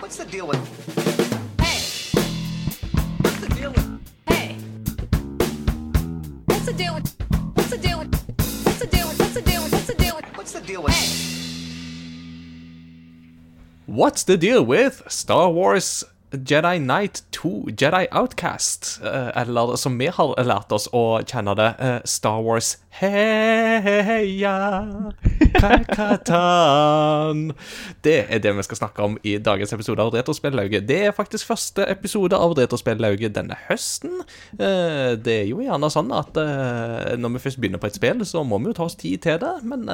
[0.00, 0.56] What's the deal with?
[1.60, 1.80] Hey!
[3.20, 4.00] What's the deal with?
[4.28, 4.56] Hey.
[6.46, 7.16] What's the deal with?
[7.54, 8.14] What's the deal with?
[8.64, 9.18] What's the deal with?
[9.18, 9.72] What's the deal with?
[9.72, 10.24] What's the deal with?
[10.36, 10.94] What's the deal with?
[13.86, 19.00] What's the deal with Star Wars Jedi Knight 2 Jedi Outcast?
[19.04, 24.54] Eh, eller som vi har lært oss å kjenne det, eh, Star Wars Heia
[25.60, 27.52] Kakatan.
[28.02, 30.86] Det er det vi skal snakke om i dagens episode av Retrospellauget.
[30.88, 34.20] Det er faktisk første episode av Retrospellauget denne høsten.
[34.58, 36.34] Eh, Det er jo gjerne sånn at
[37.18, 39.38] når vi først begynner på et spill, så må vi jo ta oss tid til
[39.38, 39.86] det, men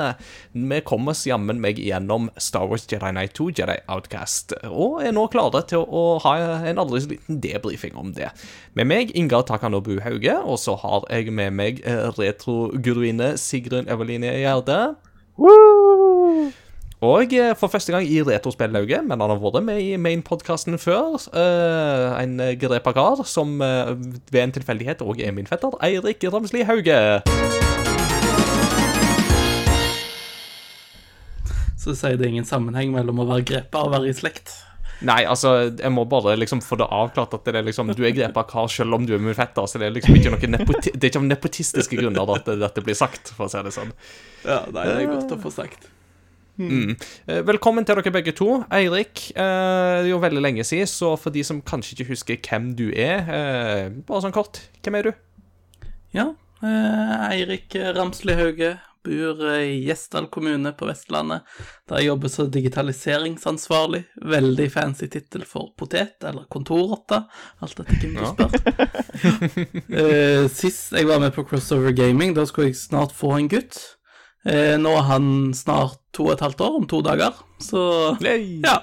[0.54, 5.12] vi kommer oss jammen meg gjennom Star Wars Jedi Knight 2 Jedi Outcast, og er
[5.12, 6.34] nå klare til å ha
[6.70, 8.30] en aldri så liten debrifing om det.
[8.74, 14.32] Med meg, Ingar Takanobu Hauge, og så har jeg med meg eh, retroguruine Sigrun Eveline
[14.40, 14.80] Gjerde.
[17.04, 21.20] Og eh, for første gang i Retrospellauget, men han har vært med i main-podkasten før.
[21.36, 27.00] eh, en grepa kar som ved en tilfeldighet òg er min fetter, Eirik Ramsli Hauge.
[31.84, 34.54] Så sier det ingen sammenheng mellom å være grepa og være i slekt.
[35.04, 38.14] Nei, altså, jeg må bare liksom få det avklart at det er liksom, du er
[38.14, 40.92] grepa kar selv om du er min fetter, så det er liksom ikke noen nepoti
[40.94, 43.92] det er ikke av nepotistiske grunner at dette blir sagt, for å si det sånn.
[44.46, 45.90] Ja, nei, det er godt å få sagt.
[46.54, 46.94] Mm.
[47.48, 48.60] Velkommen til dere begge to.
[48.70, 52.38] Eirik, eh, det er jo veldig lenge siden, så for de som kanskje ikke husker
[52.38, 55.12] hvem du er, eh, bare sånn kort, hvem er du?
[56.14, 56.28] Ja,
[56.62, 61.44] eh, Eirik Ramsli Hauge bor i Gjesdal kommune på Vestlandet,
[61.88, 64.02] der jeg jobber som digitaliseringsansvarlig.
[64.34, 67.22] Veldig fancy tittel for potet, eller kontorrotte,
[67.64, 68.50] alt etter hvem du spør.
[69.94, 73.78] Eh, Sist jeg var med på Crossover Gaming, da skulle jeg snart få en gutt.
[74.44, 77.84] Eh, Nå er han snart to og et halvt år, om to dager, så
[78.20, 78.80] ja.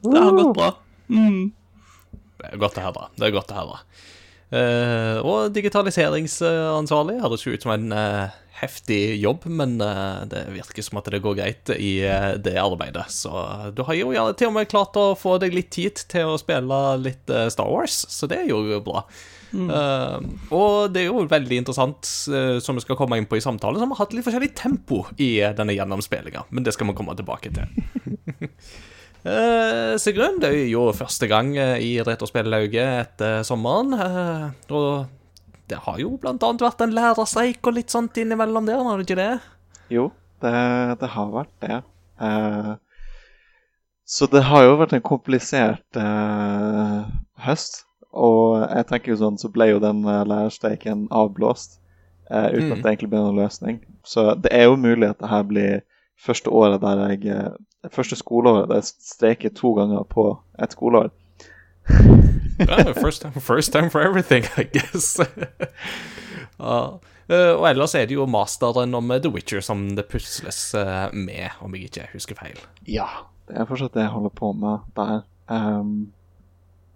[0.00, 0.70] Det har gått bra.
[1.12, 1.50] Mm.
[2.40, 3.10] Det er godt å høre.
[3.18, 3.80] Det er godt å høre.
[4.50, 10.84] Uh, og digitaliseringsansvarlig høres jo ut som en eh, heftig jobb, men eh, det virker
[10.84, 13.08] som at det går greit i eh, det arbeidet.
[13.12, 13.32] Så
[13.76, 16.40] du har jo gjerne til og med klart å få deg litt tid til å
[16.40, 19.04] spille litt eh, Star Wars, så det er jo bra.
[19.50, 20.16] Eh,
[20.54, 23.80] og det er jo veldig interessant, uh, som vi skal komme inn på i samtalen,
[23.82, 27.52] som har hatt litt forskjellig tempo i denne gjennomspillinga, men det skal vi komme tilbake
[27.54, 28.50] til.
[29.26, 33.96] Uh, Sigrun, det er jo første gang i Retrospellauget etter sommeren.
[34.70, 35.19] og
[35.70, 39.06] det har jo blant annet vært en lærerstreik og litt sånt innimellom der, har det
[39.06, 39.32] ikke det?
[39.94, 40.10] Jo,
[40.42, 40.54] det,
[41.00, 41.82] det har vært det.
[42.20, 42.74] Uh,
[44.10, 47.06] så det har jo vært en komplisert uh,
[47.46, 47.84] høst.
[48.10, 51.76] Og jeg tenker jo sånn, så ble jo den eh, lærerstreiken avblåst
[52.26, 52.72] uh, uten Mm.
[52.72, 53.78] at det egentlig ble noen løsning.
[54.02, 55.84] Så det er jo mulig at det her blir
[56.18, 57.52] første året der jeg
[57.88, 60.26] Første skoleåret der jeg streiker to ganger på
[60.60, 61.08] et skoleår.
[62.68, 65.20] Ja, first, time, first time for everything, I guess.
[66.60, 71.56] eh, og ellers er det jo masteren om The Witcher som det pusles eh, med,
[71.64, 72.60] om jeg ikke husker feil.
[72.88, 73.08] Ja,
[73.48, 75.22] det er fortsatt det jeg holder på med der.
[75.50, 76.12] Um,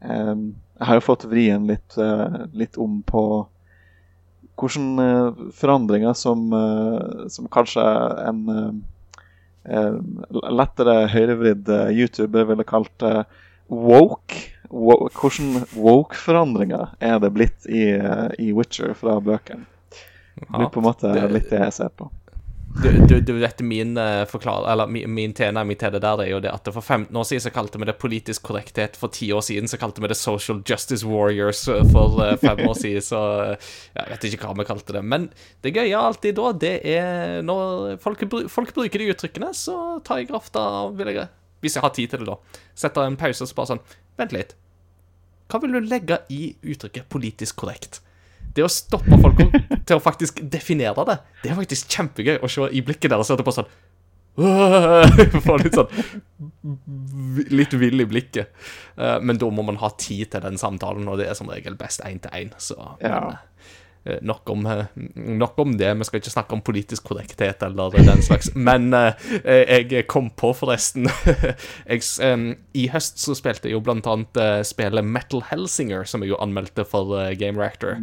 [0.04, 0.44] um,
[0.78, 3.24] jeg har jo fått vrien litt, uh, litt om på
[4.54, 7.84] hvilke uh, forandringer som, uh, som kanskje
[8.28, 8.82] en
[9.64, 13.04] lettere høyrevridd YouTuber ville kalt
[13.72, 14.53] woke.
[14.74, 19.66] Hvilke woke-forandringer er det blitt i, eh, i Witcher fra bøkene?
[20.34, 22.10] Det blir på en måte det- litt det jeg ser på.
[22.82, 23.94] Du, du, du vet min
[24.26, 24.66] forklare.
[24.72, 27.40] Eller min, min tilnærming til det der er jo det at for 15 år siden
[27.44, 28.96] så kalte vi det politisk korrekthet.
[28.98, 31.68] For 10 år siden så kalte vi det social justice warriors.
[31.68, 33.20] eh, For 5 år siden så
[33.52, 33.56] eh,
[33.94, 35.04] Jeg vet ikke hva vi kalte det.
[35.04, 35.28] Men
[35.62, 40.34] det gøye alltid da, det er når folk, folk bruker de uttrykkene, så tar jeg
[40.34, 40.58] ofte
[40.98, 41.28] vil jeg,
[41.62, 42.60] Hvis jeg har tid til det, da.
[42.74, 43.84] Setter en pause og så bare sånn
[44.18, 44.56] Vent litt.
[45.50, 48.00] Hva vil du legge i uttrykket politisk korrekt?
[48.54, 49.40] Det å stoppe folk
[49.86, 53.30] til å faktisk definere det, det er faktisk kjempegøy å se i blikket deres.
[53.34, 53.68] etterpå sånn
[55.46, 55.90] Få litt sånn
[57.54, 58.50] Litt vill i blikket.
[58.98, 61.76] Eh, Men da må man ha tid til den samtalen, og det er som regel
[61.78, 62.50] best én til én.
[62.58, 63.20] Så Ja.
[63.20, 63.36] men, eh,
[64.04, 64.84] nok, om, eh,
[65.14, 65.94] nok om det.
[65.98, 68.50] Vi skal ikke snakke om politisk korrekthet eller den slags.
[68.54, 69.14] Men eh,
[69.44, 71.08] jeg kom på, forresten
[71.90, 72.04] jeg,
[72.74, 76.40] I høst så spilte jeg jo blant annet eh, spillet Metal Helsinger, som jeg jo
[76.44, 77.96] anmeldte for eh, Game Reactor.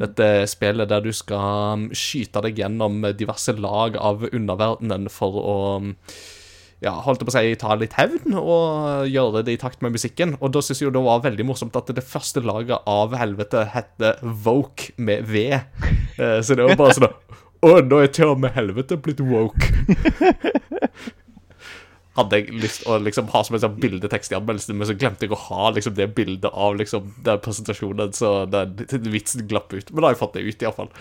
[0.00, 5.58] Dette spillet der du skal skyte deg gjennom diverse lag av underverdenen for å
[6.84, 9.94] ja, holdt jeg på å si, ta litt hevn og gjøre det i takt med
[9.96, 10.36] musikken.
[10.44, 13.64] Og da syns jeg jo det var veldig morsomt at det første laget av helvete
[13.72, 15.46] heter Voke med V.
[15.54, 17.08] Eh, Så det var bare sånn
[17.64, 19.70] Å, nå er til og med helvete blitt woke.
[22.14, 25.26] hadde jeg lyst å liksom ha som en sånn bildetekst i anmeldelsen, men så glemte
[25.26, 29.72] jeg å ha liksom det bildet av liksom den presentasjonen, så den, den vitsen glapp
[29.74, 29.90] ut.
[29.90, 30.92] Men da har jeg fått det ut, iallfall.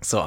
[0.00, 0.22] Så.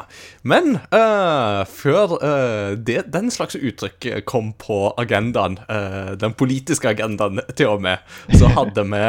[0.46, 7.42] Men uh, før uh, det, den slags uttrykk kom på agendaen, uh, den politiske agendaen
[7.58, 8.04] til og med,
[8.38, 9.02] så hadde vi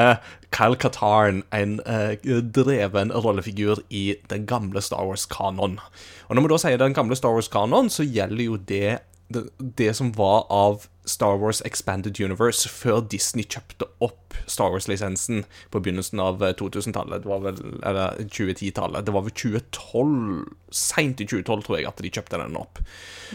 [0.55, 2.15] Kyle Katarn, en eh,
[2.55, 5.81] dreven rollefigur i den gamle Star Wars-kanonen.
[6.29, 8.99] Og når vi da sier den gamle Star Wars-kanonen, så gjelder jo det,
[9.35, 15.45] det det som var av Star Wars Expanded Universe før Disney kjøpte opp Star Wars-lisensen
[15.71, 17.25] på begynnelsen av eh, 2000-tallet.
[17.25, 19.06] Det var Eller 2010-tallet.
[19.06, 22.81] Det var vel 2012 Seint i 2012, tror jeg, at de kjøpte den opp.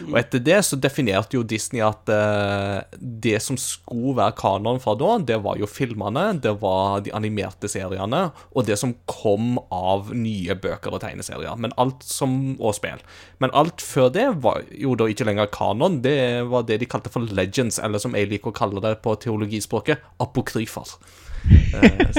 [0.04, 4.92] Og etter det så definerte jo Disney at uh, det som skulle være kanon fra
[5.00, 10.12] da, det var jo filmene, det var de animerte seriene, og det som kom av
[10.12, 11.56] nye bøker og tegneserier.
[11.56, 13.00] Men alt som Og spill.
[13.40, 16.00] Men alt før det var jo da ikke lenger kanon.
[16.04, 17.24] Det var det de kalte for
[17.60, 20.96] legends, eller som jeg liker å kalle det på teologispråket, apokryfer.
[21.74, 22.16] Eh,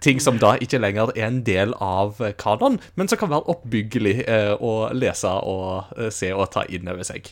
[0.00, 3.46] ting som da ikke lenger er en del av eh, kanon, men som kan være
[3.52, 7.30] oppbyggelig eh, å lese og eh, se og ta inn over seg.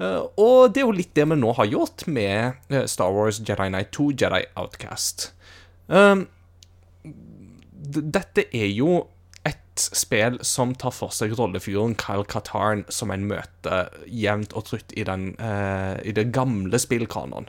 [0.00, 3.40] Eh, og det er jo litt det vi nå har gjort med eh, Star Wars
[3.42, 5.32] Jedi Knight 2, Jedi Outcast.
[5.90, 6.28] Um,
[7.02, 9.08] dette er jo
[9.80, 14.92] et spill som tar for seg rollefiguren Kyle Katarn som en møter jevnt og trutt
[14.92, 17.48] i, den, uh, i det gamle spillkanonen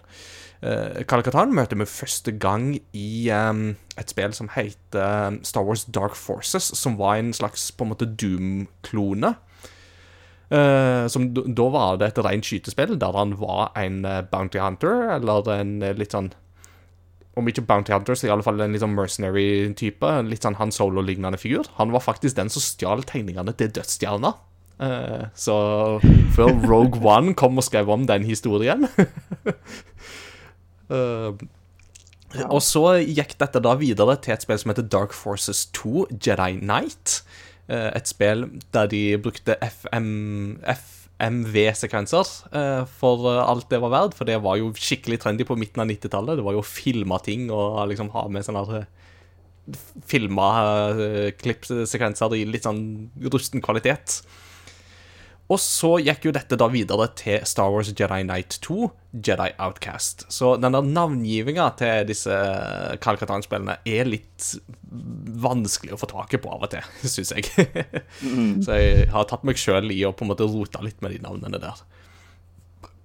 [0.61, 5.87] Uh, Kyle Katarn møter vi første gang i um, et spill som heter Star Wars
[5.89, 9.33] Dark Forces, som var en slags på en måte Doom-klone.
[10.51, 15.15] Uh, som Da var det et rent skytespill der han var en eh, bounty hunter,
[15.15, 16.33] eller en eh, litt sånn
[17.39, 20.09] Om ikke bounty hunter, så i alle fall en litt sånn mercenary-type.
[20.27, 21.63] Litt sånn Han Solo-lignende figur.
[21.77, 24.33] Han var faktisk den som stjal tegningene til Dødsstjerna.
[24.81, 25.55] Uh, så
[26.33, 28.87] før Rogue One kom og skrev om den historien
[30.91, 31.31] Eh,
[32.49, 36.57] Og så gikk dette da videre til et spill som heter Dark Forces 2 Jedi
[36.59, 37.21] Knight.
[37.71, 41.00] Eh, Et spill der de brukte FM, FMV-sekvenser
[42.57, 44.17] eh, for eh, alt det var verdt.
[44.17, 46.39] For det var jo skikkelig trendy på midten av 90-tallet.
[46.39, 48.89] Det var jo å filme ting og liksom ha med sånne eh,
[50.09, 50.47] Filma
[51.37, 52.81] klippsekvenser i litt sånn
[53.31, 54.17] rusten kvalitet.
[55.51, 58.87] Og så gikk jo dette da videre til Star Wars Jedi Knight 2,
[59.27, 60.23] Jedi Outcast.
[60.31, 62.37] Så den der navngivinga til disse
[63.03, 64.53] Kalkatan-spillene er litt
[65.43, 67.49] vanskelig å få taket på av og til, syns jeg.
[68.63, 71.21] Så jeg har tatt meg sjøl i å på en måte rote litt med de
[71.25, 71.83] navnene der.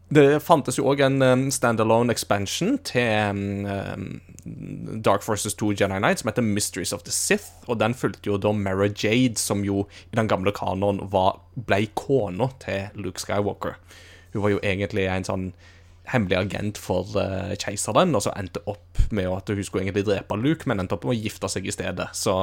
[0.06, 4.20] Det fantes jo òg en um, standalone expansion til um,
[5.02, 8.38] Dark Forces 2 Jedi Knight som heter Mysteries of the Sith, og den fulgte jo
[8.38, 9.82] da Mara Jade, som jo
[10.12, 13.80] i den gamle kanoen ble kona til Luke Skywalker.
[14.32, 15.48] Hun var jo egentlig en sånn
[16.12, 20.38] hemmelig agent for uh, keiseren, og så endte opp med at hun skulle egentlig drepe
[20.38, 22.12] Luke, men endte opp med å gifte seg i stedet.
[22.14, 22.36] Så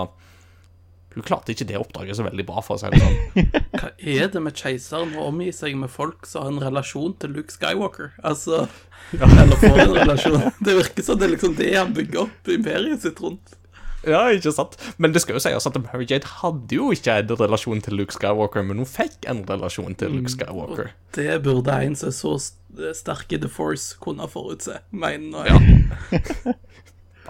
[1.16, 3.50] hun klarte ikke det oppdraget så veldig bra, for å si det sånn.
[3.80, 7.36] Hva er det med keiseren å omgi seg med folk som har en relasjon til
[7.38, 8.14] Luke Skywalker?
[8.26, 8.64] Altså
[9.20, 10.40] Eller får en relasjon.
[10.64, 13.60] Det virker som det er liksom det han bygger opp imperiet sitt rundt.
[14.04, 14.74] Ja, ikke sant?
[15.00, 18.12] Men det skal jo sies at Mary Jade hadde jo ikke en relasjon til Luke
[18.12, 20.90] Skywalker, men hun fikk en relasjon til Luke Skywalker.
[20.92, 25.48] Og Det burde en som er så st- sterk i The Force kunne forutse, mener
[25.48, 26.56] jeg.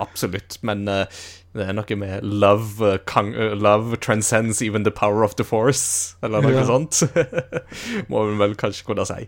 [0.02, 0.58] Absolutt.
[0.66, 1.06] Men eh,
[1.53, 5.45] det er noe med love, uh, kong, uh, love transcends even the power of the
[5.45, 6.65] force, eller noe Ja.
[6.65, 7.03] sånt.
[8.10, 9.27] Må vi vel kanskje kunne si.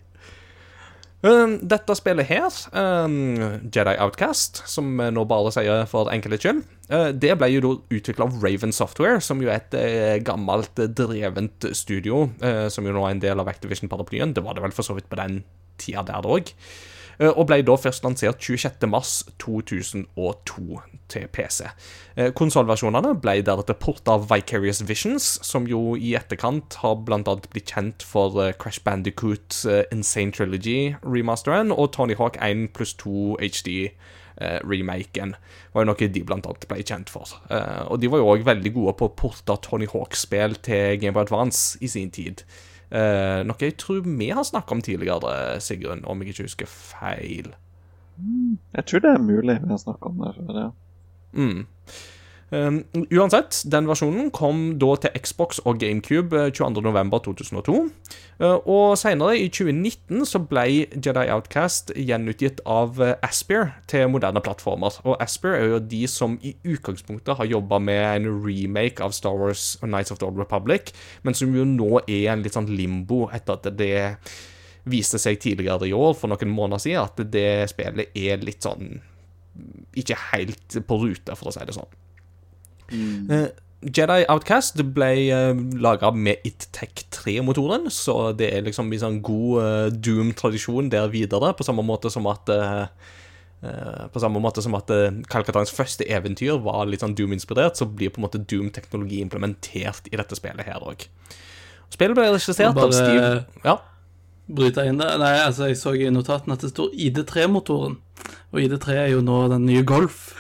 [1.26, 6.60] Um, dette spillet her, um, Jedi Outcast, som vi nå bare sier for enkelhet skyld,
[6.92, 10.86] uh, det ble jo utvikla av Raven Software, som jo er et uh, gammelt, uh,
[10.86, 14.36] drevent studio, uh, som jo nå er en del av Activision-paraplyen.
[14.38, 15.40] Det var det vel for så vidt på den
[15.82, 16.52] tida der òg.
[16.52, 20.82] Eh, Og ble da først lansert 26.3.2002
[21.12, 21.68] til PC.
[22.18, 27.74] Eh, Konsollversjonene ble deretter porta av Vicarious Visions, som jo i etterkant har annet blitt
[27.76, 35.36] kjent for eh, Crash Bandicoot eh, Insane Trilogy-remasteren og Tony Hawk 1 pluss 2 HD-remaken.
[35.76, 37.38] var jo noe de blant annet ble kjent for.
[37.50, 41.16] Eh, og de var jo òg veldig gode på å porte Tony Hawk-spill til Game
[41.16, 42.46] Boy Advance i sin tid.
[42.96, 47.52] Eh, noe jeg tror vi har snakket om tidligere, Sigrun, om jeg ikke husker feil.
[48.76, 50.60] Jeg tror det er mulig vi har snakket om det før.
[50.62, 50.70] ja.
[51.36, 51.66] Mm.
[52.56, 57.76] Um, uansett, den versjonen kom da til Xbox og GameCube eh, 22.11.2002.
[58.40, 64.44] Uh, og senere, i 2019, så ble Jedi Outcast gjenutgitt av uh, Aspyr til moderne
[64.46, 65.02] plattformer.
[65.04, 69.36] Og Aspyr er jo de som i utgangspunktet har jobba med en remake av Star
[69.42, 70.94] Wars og Nights of the Old Republic,
[71.28, 73.98] men som jo nå er en litt sånn limbo etter at det
[74.86, 79.00] viste seg tidligere i år, for noen måneder siden, at det spillet er litt sånn
[79.98, 82.05] Ikke helt på rute, for å si det sånn.
[82.94, 83.48] Eh,
[83.86, 85.52] Jedi Outcast ble uh,
[85.82, 91.54] laga med ItTech 3-motoren, så det er liksom en sånn god uh, Doom-tradisjon der videre,
[91.54, 92.86] på samme måte som at eh,
[93.62, 97.86] eh, på samme måte som at Calcatans Kalkatans første eventyr var litt sånn Doom-inspirert, så
[97.86, 101.06] blir på en måte Doom-teknologi implementert i dette spillet her òg.
[101.94, 103.78] Spillet ble regissert av Steve Ja.
[104.46, 105.10] Bryte inn det.
[105.18, 107.98] Nei, altså, jeg så i notatene at det står ID3-motoren.
[108.54, 110.36] Og ID3 er jo nå den nye Golf.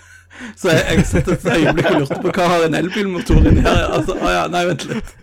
[0.56, 3.86] Så jeg, jeg satt et øyeblikk og lurte på hva har en elbilmotor inni her.
[4.00, 5.14] Altså, ah, ja, nei, vent litt.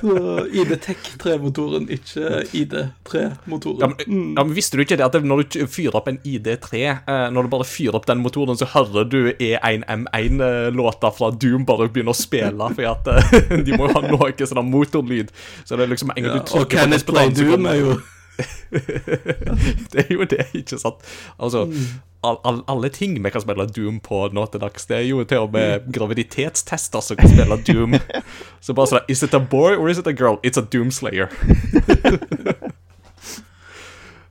[0.00, 0.14] Så
[0.52, 3.94] ID-Tech 3-motoren, ikke ID3-motoren.
[3.96, 7.24] men, ja, men Visste du ikke det at når du fyrer opp en ID3, eh,
[7.34, 12.14] når du bare fyrer opp den motoren, så hører du E1M1-låta fra Doom bare begynne
[12.14, 15.32] å spille, fordi at eh, de må jo ha noe sånn motorlyd.
[15.64, 17.68] Så det er liksom en gang du og trykker på Kenneth på den, så Doom
[17.72, 17.98] er jo
[19.92, 21.02] Det er jo det, ikke sant?
[21.42, 21.64] Altså,
[22.26, 25.24] all, all, alle ting vi kan spille Doom på nå til dags, det er jo
[25.28, 27.96] til og med graviditetstester som kan spille Doom.
[28.64, 30.38] Så bare sånn Is it a boy or is it a girl?
[30.42, 31.28] It's a Doomslayer.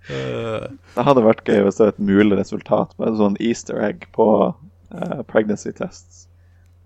[0.08, 0.64] Eh,
[0.96, 4.06] Det hadde vært gøy hvis det var et mulig resultat med en sånn easter egg
[4.16, 6.22] på uh, pregnancy tests.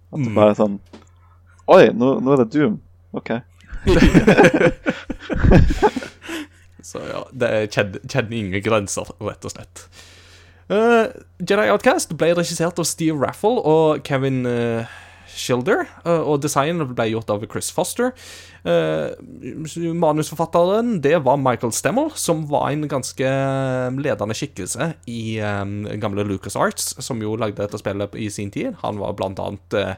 [0.09, 0.79] At det bare er sånn
[1.69, 2.79] Oi, nå, nå er det Doom.
[3.13, 3.29] OK.
[6.85, 9.85] Så ja, det kjenner ingen grenser, rett og slett.
[10.71, 11.11] Uh,
[11.43, 14.99] Jedi Outcast ble regissert av Steve Raffle og Kevin uh,
[15.31, 18.15] Schilder, Uh, og designen ble gjort av Chris Foster.
[18.61, 19.09] Eh,
[19.97, 23.29] manusforfatteren det var Michael Stemmel, som var en ganske
[23.97, 28.75] ledende skikkelse i um, gamle LucasArts, som jo lagde dette spillet i sin tid.
[28.83, 29.95] Han var blant annet eh,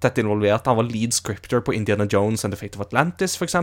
[0.00, 0.66] tett involvert.
[0.66, 3.56] Han var lead scripter på Indiana Jones and The Fate of Atlantis, f.eks.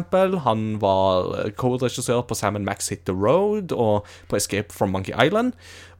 [0.45, 5.13] Han var eh, co-regissør på Sam Max Hit The Road og på Escape from Monkey
[5.13, 5.53] Island.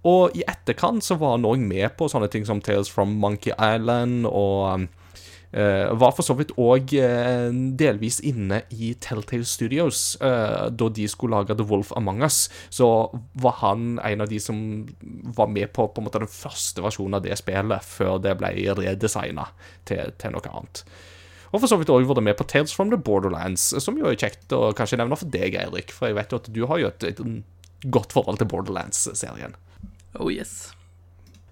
[0.04, 3.54] Og i etterkant så var han òg med på sånne ting som Tales from Monkey
[3.56, 4.90] Island og eh,
[5.54, 6.90] var for så vidt òg
[7.78, 12.48] delvis inne i Telltale Studios eh, da de skulle lage The Wolf Among Us.
[12.74, 12.88] Så
[13.38, 14.58] var han en av de som
[15.38, 18.54] var med på, på en måte den første versjonen av det spillet, før det ble
[18.80, 19.50] redesigna
[19.90, 20.86] til, til noe annet.
[21.54, 24.18] Og for så vidt òg vært med på Tales from the Borderlands, som jo er
[24.18, 25.94] kjekt å kanskje nevne for deg, Eirik.
[25.94, 29.54] For jeg vet jo at du har jo et, et godt forhold til Borderlands-serien.
[30.18, 30.72] Oh yes.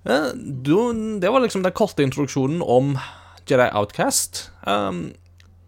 [0.09, 0.73] Eh, du,
[1.21, 2.95] det var liksom den korte introduksjonen om
[3.51, 4.47] Jedi Outcast.
[4.65, 5.11] Um,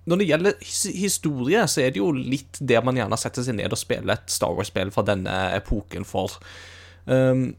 [0.10, 0.64] når det gjelder
[1.00, 4.32] historie, så er det jo litt det man gjerne setter seg ned og spiller et
[4.32, 6.36] Star Wars-spill fra denne epoken for.
[7.08, 7.54] Um,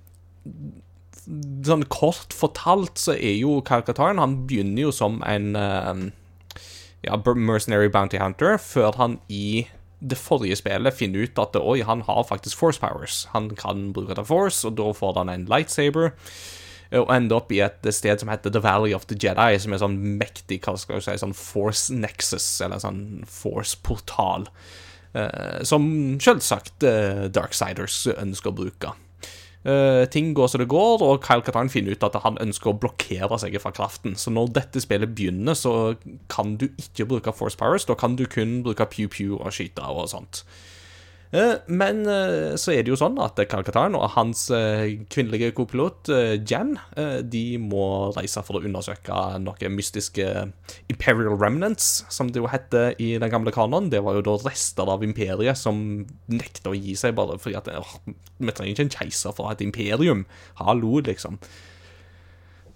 [1.65, 6.03] sånn kort fortalt så er jo Kalkataren Han begynner jo som en um,
[7.05, 9.67] ja, mercenary bounty hunter, før han i
[10.05, 13.25] det forrige spillet finner ut at oi, han har faktisk force powers.
[13.33, 16.13] Han kan bruke det force, og da får han en lightsaber.
[16.93, 19.81] Og ender opp i et sted som heter The Valley of the Jedi, som er
[19.83, 24.49] sånn mektig hva skal jeg si, sånn force nexus, eller sånn force-portal.
[25.15, 25.87] eh, som
[26.23, 28.93] selvsagt uh, Darksiders ønsker å bruke.
[29.65, 32.77] Uh, ting går som det går, og Kyle Katarn finner ut at han ønsker å
[32.77, 34.13] blokkere seg fra kraften.
[34.21, 35.95] Så når dette spillet begynner, så
[36.29, 37.87] kan du ikke bruke force powers.
[37.89, 40.43] Da kan du kun bruke pew-pew og skyte og sånt.
[41.35, 46.11] Eh, Men eh, så er det jo sånn at Kyle og hans eh, kvinnelige kopilot
[46.47, 50.27] Jan de må reise for å undersøke noen mystiske
[50.93, 53.91] Imperial Remnants, som det jo heter i den gamle kanonen.
[53.93, 57.71] Det var jo da rester av imperiet som nekta å gi seg, bare fordi at
[58.05, 60.25] vi trenger ikke en keiser for å ha et imperium.
[60.61, 61.41] Hallo, liksom.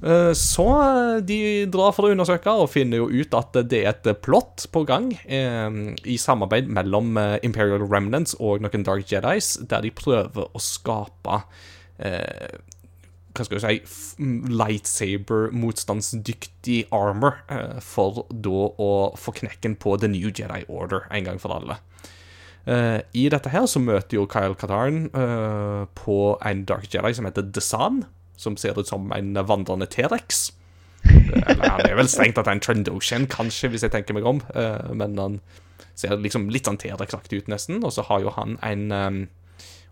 [0.02, 3.88] Eh, Så eh, de drar for å undersøke og finner jo ut at det er
[3.90, 5.70] et plott på gang eh,
[6.06, 11.42] i samarbeid mellom Imperial Remnants og noen Dark Jedis, der de prøver å skape
[11.98, 13.82] hva skal vi si
[14.54, 17.34] lightsaber-motstandsdyktig armor
[17.82, 21.74] for da å få knekken på The New Jedi Order en gang for alle.
[22.68, 27.42] I dette her så møter jo Kyle Katarn eh, på en Dark Jedi som heter
[27.50, 28.04] Desan,
[28.38, 30.52] som ser ut som en vandrende T-rex.
[31.04, 34.40] Eh, Eller han er vel strengt tatt en Trendoshan, kanskje, hvis jeg tenker meg om.
[34.54, 35.40] Eh, men han
[35.98, 37.82] ser liksom litt sånn T-rex-aktig ut, nesten.
[37.82, 39.18] Og så har jo han en eh,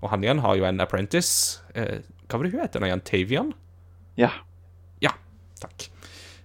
[0.05, 1.59] Og han igjen har jo en apprentice.
[1.75, 3.03] Hva var det hun heter nå igjen?
[3.09, 3.53] Tavian?
[4.21, 4.29] Ja.
[5.01, 5.15] Ja,
[5.61, 5.89] takk.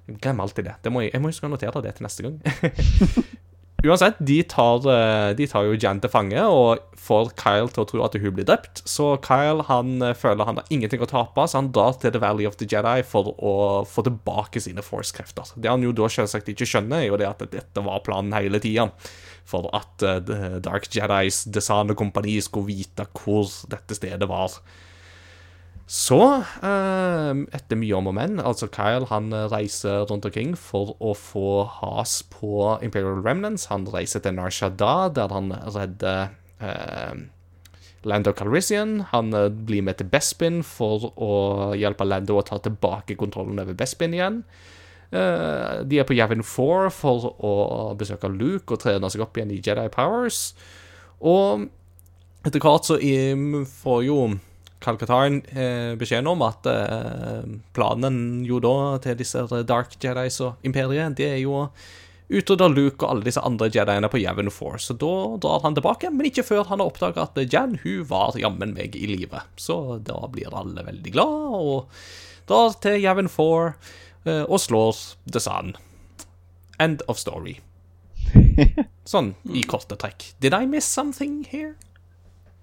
[0.08, 0.75] Glem alltid det.
[0.84, 2.39] det må jeg, jeg må huske å notere det til neste gang.
[3.90, 7.88] uansett, de tar, eh, de tar jo Jan til fange og får Kyle til å
[7.90, 8.84] tro at hun blir drept.
[8.86, 12.22] Så Kyle han eh, føler han har ingenting å tape, så han drar til The
[12.22, 13.56] Valley of the Jedi for å
[13.90, 15.56] få tilbake sine Force-krefter.
[15.56, 18.62] Det han jo da selvsagt ikke skjønner, er jo det at dette var planen hele
[18.62, 18.92] tida.
[19.50, 24.62] For at eh, Dark Jedis, Design og kompani skulle vite hvor dette stedet var.
[25.92, 26.22] Så,
[26.64, 31.12] eh, etter mye om og men, altså Kyle han eh, reiser rundt omkring for å
[31.20, 33.66] få has på Imperial Remnants.
[33.68, 36.30] Han reiser til Nar Shaddaa, der han redder
[36.64, 37.18] eh,
[38.08, 39.02] Lando Calrissian.
[39.12, 41.34] Han eh, blir med til Bespin for å
[41.76, 44.46] hjelpe Lando å ta tilbake kontrollen over Bespin igjen.
[45.12, 47.52] Eh, de er på Javin 4 for å
[48.00, 50.54] besøke Luke og trene seg opp igjen i Jedi Powers.
[51.20, 51.68] Og
[52.48, 52.96] etter hvert så
[53.76, 54.22] får jo
[54.82, 57.44] Kalkataren eh, beskjeden om at eh,
[57.76, 61.68] planen jo da til disse Dark Jedis og Imperiet, det er jo å
[62.32, 64.80] utrydde Luke og alle disse andre Jediene på Yavin 4.
[64.80, 65.12] Så da
[65.44, 68.96] drar han tilbake, men ikke før han har oppdaga at Jan hun var jammen meg
[68.96, 69.44] i live.
[69.60, 72.02] Så da blir alle veldig glad og
[72.50, 73.74] drar til Yavin 4
[74.26, 75.76] eh, og slår The Sun.
[76.82, 77.60] End of story.
[79.12, 80.32] Sånn i korte trekk.
[80.42, 81.76] Did I miss something here?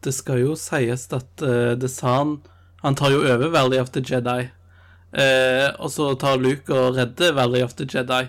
[0.05, 2.39] Det skal jo sies at uh, Desan
[2.85, 4.49] Han tar jo over Valley of the Jedi.
[5.09, 8.29] Uh, og så tar Luke og redder Valley of the Jedi.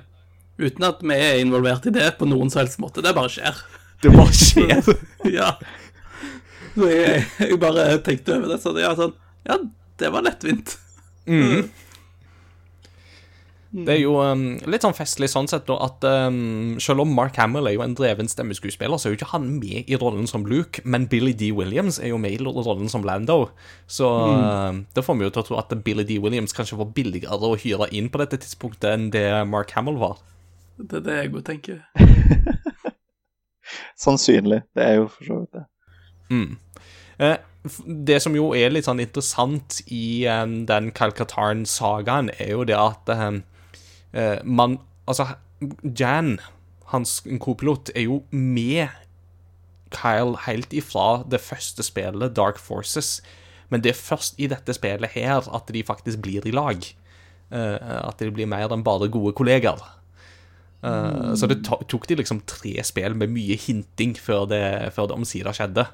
[0.60, 3.04] Uten at vi er involvert i det på noen som helst måte.
[3.06, 3.60] Det bare skjer.
[4.02, 4.90] Det bare skjer.
[5.40, 5.54] ja.
[6.74, 8.62] Så jeg, jeg bare tenkte over det.
[8.64, 9.14] Så det ja, sånn
[9.48, 9.60] Ja,
[10.00, 10.78] det var lettvint.
[13.70, 17.36] Det er jo um, litt sånn festlig sånn sett da, at um, selv om Mark
[17.38, 20.48] Hamill er jo en dreven stemmeskuespiller, så er jo ikke han med i rollen som
[20.50, 21.52] Luke, men Billy D.
[21.54, 23.52] Williams er jo med i rollen som Lando.
[23.86, 26.18] Så um, da får vi jo til å tro at Billy D.
[26.24, 30.18] Williams kanskje var billigere å hyre inn på dette tidspunktet enn det Mark Hamill var.
[30.80, 31.84] Det er det jeg òg tenker.
[34.00, 34.64] Sannsynlig.
[34.74, 35.64] Det er jo for så vidt det.
[37.20, 42.66] Eh, f- det som jo er litt sånn interessant i um, den Calcatarn-sagaen, er jo
[42.70, 43.42] det at um,
[44.14, 45.26] eh, man Altså,
[46.00, 46.36] Jan,
[46.92, 48.90] hans kopilot, er jo med
[49.90, 53.22] Kyle helt ifra det første spillet, Dark Forces.
[53.70, 56.78] Men det er først i dette spillet her at de faktisk blir i lag.
[57.50, 59.82] Eh, at de blir mer enn bare gode kollegaer.
[60.84, 65.18] Eh, Så det tok de liksom tre spill med mye hinting før det, før det
[65.18, 65.88] omsider skjedde.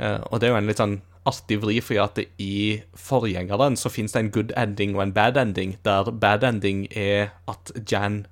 [0.00, 2.58] Eh, og det er jo en litt sånn artig vri, fordi at i
[2.96, 7.34] forgjengeren så finnes det en good ending og en bad ending, der bad ending er
[7.50, 8.24] at Jan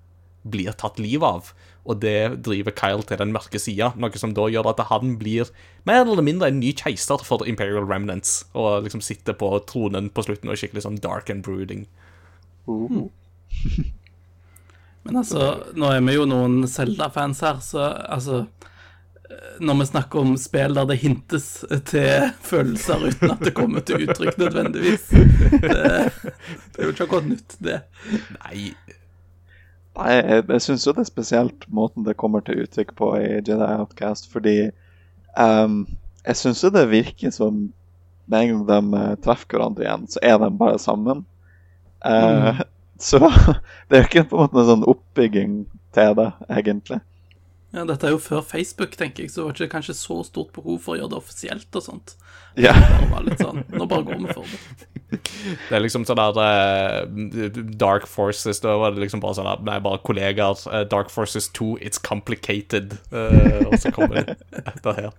[0.49, 1.51] blir tatt livet av,
[1.89, 5.53] og det driver Kyle til den mørke sida, noe som da gjør at han blir
[5.89, 10.25] mer eller mindre en ny keiser for Imperial Remnants, og liksom sitter på tronen på
[10.25, 11.85] slutten og er skikkelig sånn dark and brooding.
[12.69, 13.09] Mm.
[15.05, 18.47] Men altså, nå er vi jo noen Zelda-fans her, så altså
[19.61, 21.49] Når vi snakker om spill der det hintes
[21.91, 27.29] til følelser uten at det kommer til uttrykk nødvendigvis Det, det er jo ikke akkurat
[27.29, 27.81] nytt, det.
[28.45, 28.73] Nei,
[29.99, 33.27] Nei, jeg, jeg syns jo det er spesielt måten det kommer til uttrykk på i
[33.41, 34.71] Jedi Outcast, fordi
[35.35, 35.81] um,
[36.23, 37.67] jeg syns jo det virker som
[38.29, 41.25] med en gang de eh, treffer hverandre igjen, så er de bare sammen.
[42.05, 42.61] Eh,
[42.99, 43.19] Så
[43.89, 45.53] det er jo ikke på en måte noen sånn oppbygging
[45.95, 46.99] til det, egentlig.
[47.75, 50.55] Ja, Dette er jo før Facebook, tenker jeg, så var det ikke kanskje så stort
[50.57, 52.15] behov for å gjøre det offisielt og sånt.
[52.57, 52.73] Ja.
[52.73, 55.19] Det var litt sånn, Nå bare går vi for det.
[55.69, 59.63] Det er liksom sånn der uh, Dark Forces Da var det liksom bare sånn at,
[59.65, 60.65] Nei, bare kollegaer.
[60.69, 62.97] Uh, Dark Forces 2, it's complicated.
[63.13, 65.13] Uh, og så kommer det etter her.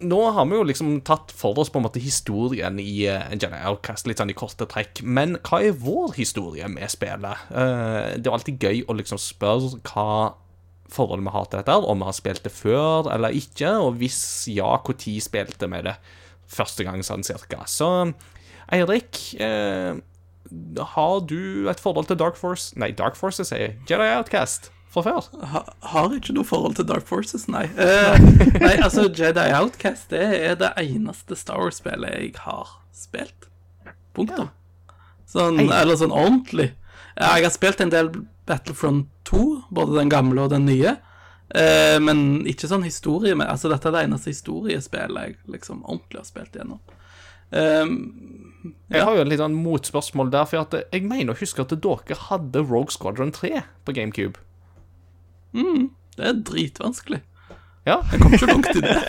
[0.00, 3.30] Eh, nå har vi jo liksom tatt for oss på en måte historien i uh,
[3.32, 5.02] Jedi Outcast, litt sånn i korte trekk.
[5.02, 7.46] Men hva er vår historie med spillet?
[7.50, 10.34] Eh, det er alltid gøy å liksom spørre hva
[10.94, 14.20] forholdet vi har til dette, om vi har spilt det før eller ikke, og hvis
[14.52, 15.96] ja, når spilte vi det
[16.54, 17.64] første gang, sånn cirka.
[17.66, 17.88] Så
[18.72, 19.96] Eirik, eh,
[20.94, 23.76] har du et forhold til Dark Force Nei, Dark Force, sier jeg.
[23.88, 25.26] Jedi Outcast fra før.
[25.52, 27.66] Ha, har ikke noe forhold til Dark Forces, nei.
[27.84, 28.28] Eh,
[28.62, 33.48] nei, altså, Jedi Outcast det er det eneste Star Wars-spillet jeg har spilt.
[34.14, 34.48] Punktum.
[35.30, 36.70] Sånn, eller sånn ordentlig.
[37.18, 38.10] Ja, jeg har spilt en del
[38.46, 39.40] Battlefront 2,
[39.74, 40.96] både den gamle og den nye.
[41.54, 46.22] Eh, men ikke sånn historie med Altså, dette er det eneste historiespillet jeg liksom ordentlig
[46.22, 46.80] har spilt gjennom.
[47.54, 47.84] Eh,
[48.94, 51.74] Jeg har jo en litt sånn motspørsmål der, for at jeg mener å huske at
[51.84, 54.40] dere hadde Rogue Squadron 3 på GameCube.
[55.54, 57.20] Det er dritvanskelig.
[57.86, 58.94] Ja, Jeg kom ikke langt i det.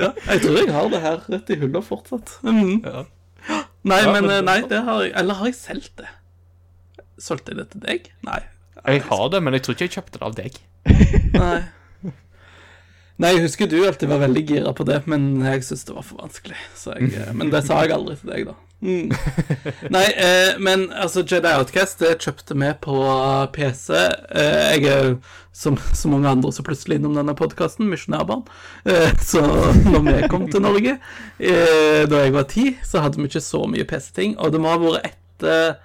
[0.00, 2.28] ja, jeg tror jeg har det her rett i hullet fortsatt.
[2.46, 2.76] Mm.
[2.84, 3.02] Ja.
[3.86, 6.08] Nei, Ja, men men- eh, nei, det har jeg Eller har jeg solgt det?
[7.22, 8.08] Solgte jeg det til deg?
[8.26, 8.40] Nei.
[8.86, 10.52] Jeg har det, men jeg tror ikke jeg kjøpte det av deg.
[11.42, 11.60] Nei.
[13.18, 16.02] Nei, jeg husker du alltid var veldig gira på det, men jeg syntes det var
[16.04, 16.56] for vanskelig.
[16.76, 18.54] Så jeg, eh, men det sa jeg aldri til deg, da.
[18.82, 19.08] Mm.
[19.90, 22.96] Nei, eh, men altså, Jedi Outcast det kjøpte vi på
[23.56, 23.88] PC.
[23.96, 25.16] Eh, jeg er
[25.56, 28.44] som så mange andre så plutselig innom denne podkasten, misjonærbarn.
[28.84, 29.42] Eh, så
[29.88, 30.98] når vi kom til Norge,
[31.40, 34.36] eh, da jeg var ti, så hadde vi ikke så mye PC-ting.
[34.36, 35.76] Og det må ha vært etter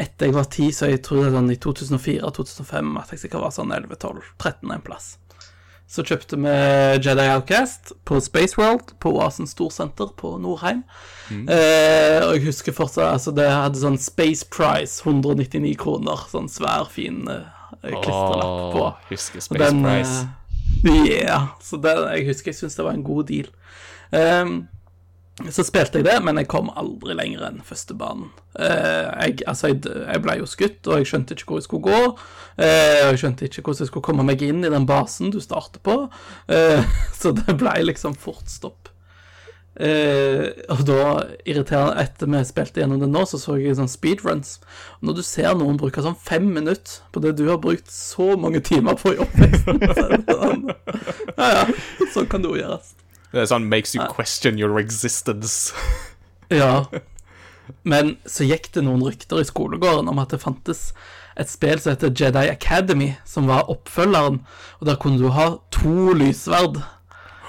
[0.00, 3.44] etter jeg var ti, så jeg tror det er sånn i 2004-2005 at jeg sikkert
[3.44, 5.08] var sånn 11-12-13 en plass.
[5.92, 6.52] Så kjøpte vi
[7.04, 10.82] Jedi Outcast på Space World, på Oasen Storsenter på Nordheim.
[11.32, 16.24] Eh, og jeg husker fortsatt altså det hadde sånn Space Price, 199 kroner.
[16.32, 17.44] Sånn svær, fin eh,
[17.92, 18.86] klistrelapp på.
[18.88, 20.22] Åh, husker Space den, Price.
[20.24, 20.38] eh,
[20.82, 21.52] Yeah.
[21.62, 23.50] Så det, jeg husker jeg syntes det var en god deal.
[24.16, 24.54] Ehm,
[25.50, 28.30] så spilte jeg det, men jeg kom aldri lenger enn første banen.
[28.54, 32.12] Eh, jeg, altså, jeg, ble jo skutt, og jeg skjønte ikke hvor jeg skulle gå.
[32.62, 35.82] Eh, jeg skjønte ikke hvordan jeg skulle komme meg inn i den basen du starter
[35.84, 35.96] på.
[36.52, 36.84] Eh,
[37.20, 38.78] så det ble liksom fort stopp.
[39.72, 41.04] Og da
[41.48, 44.58] irriterende Etter vi spilte gjennom det nå, så så jeg sånn speedruns.
[45.00, 48.34] Og når du ser noen bruke sånn fem minutter på det du har brukt så
[48.38, 50.66] mange timer på i oppveksten, så er det sånn
[51.40, 51.64] Ja ja,
[52.12, 52.92] sånn kan det jo gjøres.
[53.32, 55.72] Det er sånn makes you question your existence.
[56.52, 56.84] Ja.
[57.88, 60.90] Men så gikk det noen rykter i skolegården om at det fantes
[61.40, 64.42] et spill som heter Jedi Academy, som var oppfølgeren,
[64.80, 66.82] og der kunne du ha to lysverd.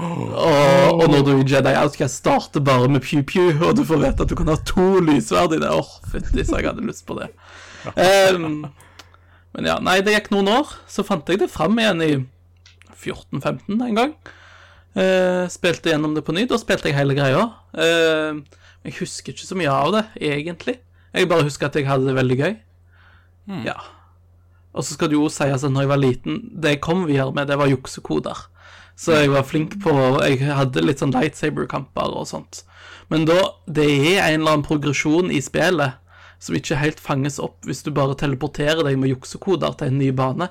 [0.04, 4.26] Og, og når du i Jedi Outcast starter bare med pew-pew, og du får vite
[4.26, 7.20] at du kan ha to lysverd i det Åh, fytti så jeg hadde lyst på
[7.20, 7.28] det.
[7.94, 8.64] Um,
[9.54, 10.72] men ja, nei, det gikk noen år.
[10.90, 12.10] Så fant jeg det fram igjen i
[13.04, 14.16] 14-15 en gang.
[14.94, 16.46] Eh, spilte gjennom det på ny.
[16.50, 17.48] Da spilte jeg hele greia.
[17.74, 18.42] Eh,
[18.86, 20.04] jeg husker ikke så mye av det,
[20.34, 20.78] egentlig.
[21.14, 22.56] Jeg bare husker at jeg hadde det veldig gøy.
[23.66, 23.78] Ja.
[24.74, 27.34] Og så skal det jo sies at når jeg var liten Det jeg kom videre
[27.36, 28.46] med, det var juksekoder.
[28.96, 29.92] Så jeg var flink på
[30.24, 32.64] Jeg hadde litt sånn lightsaber-kamper og sånt.
[33.10, 36.00] Men da Det er en eller annen progresjon i spillet
[36.44, 40.10] som ikke helt fanges opp hvis du bare teleporterer deg med juksekoder til en ny
[40.12, 40.50] bane.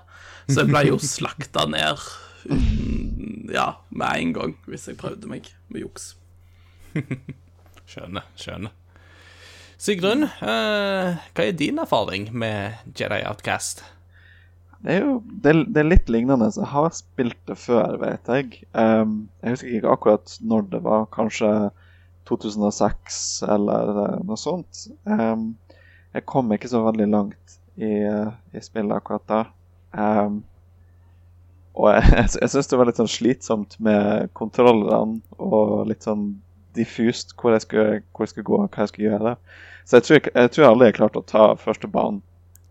[0.48, 2.00] Så jeg ble jo slakta ned
[2.48, 3.01] uten
[3.50, 6.12] Ja, med en gang, hvis jeg prøvde meg med juks.
[7.90, 8.74] Skjønner, skjønner.
[9.83, 13.83] Sigrun, eh, hva er din erfaring med Jedi Outcast?
[14.83, 16.50] Det er jo det, det er litt lignende.
[16.55, 18.62] Jeg har spilt det før, vet jeg.
[18.74, 21.09] Um, jeg husker ikke akkurat når det var.
[21.14, 21.50] Kanskje
[22.31, 23.18] 2006
[23.50, 24.87] eller eh, noe sånt.
[25.07, 25.52] Um,
[26.14, 29.42] jeg kom ikke så veldig langt i, eh, i spillet akkurat da.
[29.94, 30.42] Um,
[31.74, 36.35] og jeg, jeg, jeg syns det var litt sånn slitsomt med kontrollerne og litt sånn
[36.76, 39.35] diffust hvor jeg skulle, hvor jeg skulle gå og hva jeg skulle gjøre.
[39.85, 42.22] Så jeg tror, jeg, jeg tror aldri jeg klarte å ta første banen.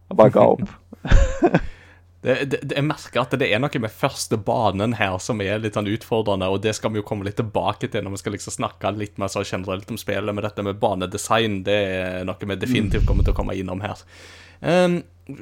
[0.09, 0.65] Jeg bare ga opp.
[2.21, 5.77] Det, det, jeg merker at det er noe med første banen her som er litt
[5.77, 8.55] sånn utfordrende, og det skal vi jo komme litt tilbake til når vi skal liksom
[8.59, 10.29] snakke litt mer så generelt om spillet.
[10.29, 14.05] Men dette med banedesign det er noe vi definitivt kommer til å komme innom her.
[14.61, 14.99] Um,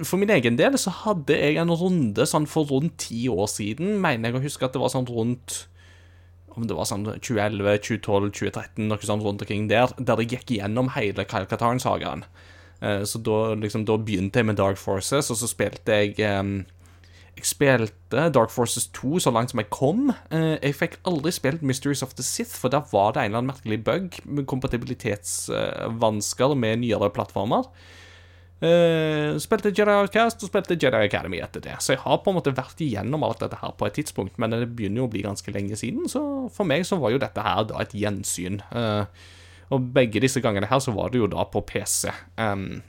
[0.07, 3.97] for min egen del så hadde jeg en runde sånn for rundt ti år siden,
[3.99, 5.65] mener jeg å huske at det var sånn rundt
[6.55, 10.55] om det var sånn 2011, 2012, 2013, noe sånt rundt omkring der, der jeg gikk
[10.57, 12.25] gjennom hele Kyle Katarn-sagaen.
[12.81, 16.65] Eh, Så da, liksom, da begynte jeg med Dark Forces, og så spilte jeg Jeg
[17.47, 20.09] spilte Dark Forces 2 så langt som jeg kom.
[20.31, 23.37] Eh, Jeg fikk aldri spilt Mysteries of the Sith, for der var det en eller
[23.43, 27.63] annen merkelig bug med kompatibilitetsvansker med nyere plattformer.
[28.59, 31.77] Uh, spilte Jedi Outcast og spilte Jedi Academy etter det.
[31.79, 34.51] Så jeg har på en måte vært igjennom alt dette her på et tidspunkt, men
[34.51, 36.19] det begynner jo å bli ganske lenge siden, så
[36.51, 38.59] for meg så var jo dette her da et gjensyn.
[38.75, 39.05] Eh,
[39.69, 42.09] og begge disse gangene her så var det jo da på PC.
[42.37, 42.81] Um,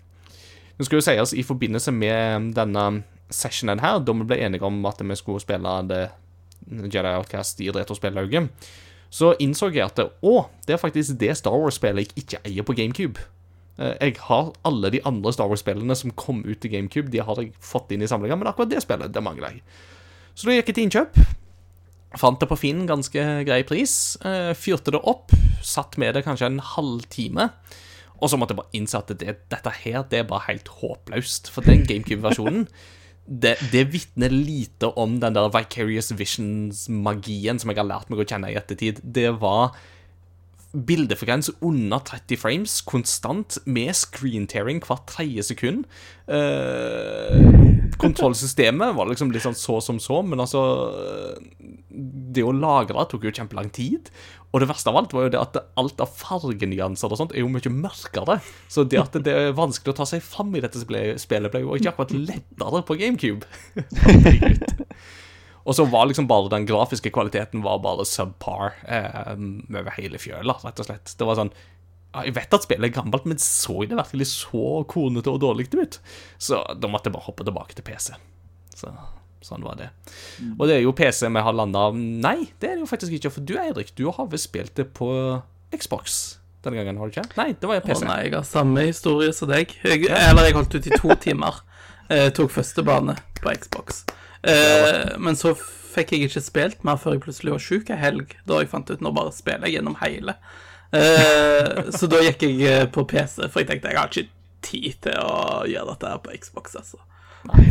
[0.79, 2.85] det skal jo sies i forbindelse med denne
[3.31, 6.07] sessionen her, da vi ble enige om at vi skulle spille det
[6.71, 8.49] Jedi Outcast i retrospillauget,
[9.11, 10.35] så innså jeg at å,
[10.67, 13.21] det er faktisk det Star Wars-spillet jeg ikke eier på GameCube.
[13.79, 17.43] Eh, Jeg har alle de andre Star Wars-spillene som kom ut til GameCube, de har
[17.43, 19.63] jeg fått inn i samlinga, men akkurat det spillet, det mangler jeg.
[20.35, 21.19] Så da gikk jeg til innkjøp.
[22.19, 24.17] Fant det på Finn, ganske grei pris.
[24.27, 25.31] eh, Fyrte det opp,
[25.63, 27.51] satt med det kanskje en halvtime.
[28.21, 31.53] Og så måtte jeg bare innse at det, dette her, det er bare helt håpløst.
[31.55, 32.67] For den GameCube-versjonen,
[33.45, 38.27] det, det vitner lite om den der Vicarious Visions-magien som jeg har lært meg å
[38.27, 39.01] kjenne i ettertid.
[39.05, 39.77] Det var
[40.75, 45.87] bildefrekvens under 30 frames, konstant, med screen tearing hvert tredje sekund.
[46.31, 47.70] Eh,
[48.01, 50.63] kontrollsystemet var liksom litt sånn så som så, men altså
[51.91, 54.11] Det å lagre tok jo kjempelang tid.
[54.51, 57.45] Og det verste av alt var jo det at alt av fargenyanser og sånt er
[57.45, 58.41] jo mye mørkere.
[58.71, 61.77] Så det at det er vanskelig å ta seg fram i dette spillet, ble jo
[61.77, 63.47] ikke akkurat lettere på GameCube.
[65.69, 70.57] Og så var liksom bare den grafiske kvaliteten var bare subpar eh, over hele fjøla,
[70.65, 71.13] rett og slett.
[71.19, 71.53] Det var sånn
[72.11, 76.01] Jeg vet at spillet er gammelt, men så det virkelig så kornete og dårlig ut?
[76.43, 78.17] Så da måtte jeg bare hoppe tilbake til PC.
[78.75, 78.91] Så
[79.47, 79.89] sånn var det.
[80.59, 83.33] Og det er jo PC vi har landa Nei, det er det jo faktisk ikke.
[83.33, 85.09] For du, Eirik, du har vel spilt det på
[85.73, 86.19] Xbox
[86.65, 87.31] denne gangen, har du ikke?
[87.39, 89.73] Nei, det var jo Å nei, jeg har samme historie som deg.
[89.81, 91.63] Jeg, eller jeg holdt ut i to timer.
[92.11, 94.03] Jeg tok første bane på Xbox.
[94.45, 98.37] Eh, men så fikk jeg ikke spilt mer før jeg plutselig var sjuk ei helg.
[98.49, 100.37] Da jeg fant ut nå bare spiller jeg gjennom hele.
[100.93, 104.27] Eh, så da gikk jeg eh, på PC, for jeg tenkte jeg har ikke
[104.67, 106.99] tid til å gjøre dette her på Xbox, altså.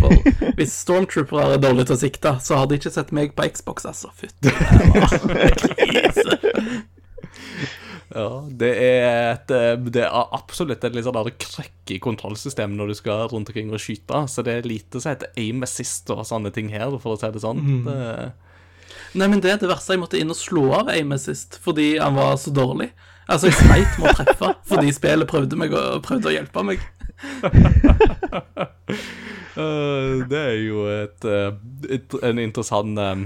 [0.02, 3.46] For hvis Stormtroopere er dårlige til å sikte, så har de ikke sett meg på
[3.54, 4.10] Xbox, altså.
[4.18, 4.50] Fytti.
[8.10, 9.06] Ja, det er,
[9.36, 13.52] et, eh, det er absolutt et litt sånn krekk i kontrollsystemet når du skal rundt
[13.52, 14.24] omkring og skyte.
[14.32, 17.30] Så det er lite som heter aim assist og sånne ting her, for å si
[17.36, 17.62] det sånn.
[17.86, 18.00] Det,
[19.18, 19.96] Nei, men det er det verste.
[19.96, 22.92] Jeg måtte inn og slå av aimet sist fordi han var så dårlig.
[23.30, 26.86] Altså, jeg sleit med å treffe fordi spillet prøvde, meg å, prøvde å hjelpe meg.
[29.58, 31.58] uh, det er jo et, øh,
[31.92, 33.26] et, en interessant um,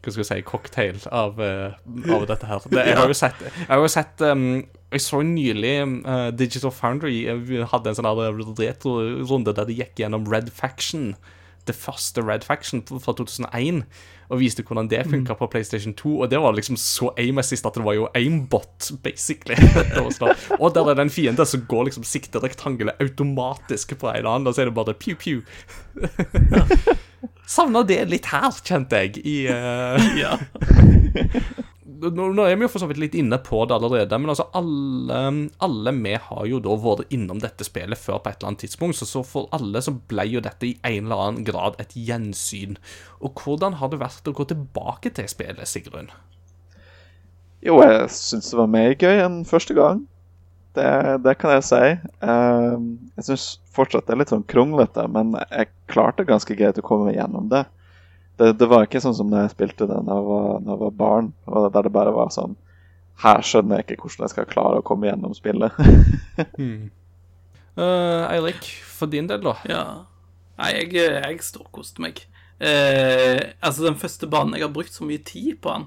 [0.00, 2.66] Hva skal jeg si cocktail av, av dette her.
[2.72, 4.46] Det, jeg har jo sett, jeg har jo sett um,
[4.94, 5.74] Jeg så nylig
[6.06, 7.18] uh, Digital Foundry
[7.68, 8.10] hadde en sånn
[8.62, 11.12] retro-runde der de gikk gjennom Red Faction.
[11.66, 13.82] Det første Red Faction fra 2001,
[14.28, 16.14] og viste hvordan det funka på PlayStation 2.
[16.24, 19.56] Og det var liksom så aim-assist at det var jo aimbot, basically.
[20.62, 24.46] Og der er det en fiende som går liksom sikterektangelet automatisk på en eller annen,
[24.48, 25.42] og så er det bare pew-pew.
[27.46, 30.10] Savna det litt her, kjente jeg, i uh...
[30.22, 30.36] Ja.
[32.00, 34.48] nå, nå er vi jo for så vidt litt inne på det allerede, men altså
[34.56, 35.20] alle,
[35.64, 38.98] alle vi har jo da vært innom dette spillet før på et eller annet tidspunkt,
[38.98, 42.76] så, så for alle så ble jo dette i en eller annen grad et gjensyn.
[43.24, 46.10] Og hvordan har det vært å gå tilbake til spillet, Sigrun?
[47.64, 50.04] Jo, jeg syns det var mer gøy enn første gang.
[50.76, 50.88] Det,
[51.24, 51.82] det kan jeg si.
[52.28, 56.84] Ehm, jeg syns fortsatt det er litt sånn kronglete, men jeg klarte ganske greit å
[56.84, 57.64] komme gjennom det.
[58.36, 58.52] det.
[58.60, 61.00] Det var ikke sånn som da jeg spilte det da jeg var, da jeg var
[61.00, 62.56] barn, og der det bare var sånn
[63.22, 65.72] Her skjønner jeg ikke hvordan jeg skal klare å komme gjennom spillet.
[67.76, 69.52] Eh, Eirik, for din del, da?
[69.68, 69.80] ja.
[70.56, 72.22] Nei, jeg, jeg storkoste meg.
[72.56, 75.82] Uh, altså, den første banen Jeg har brukt så mye tid på den.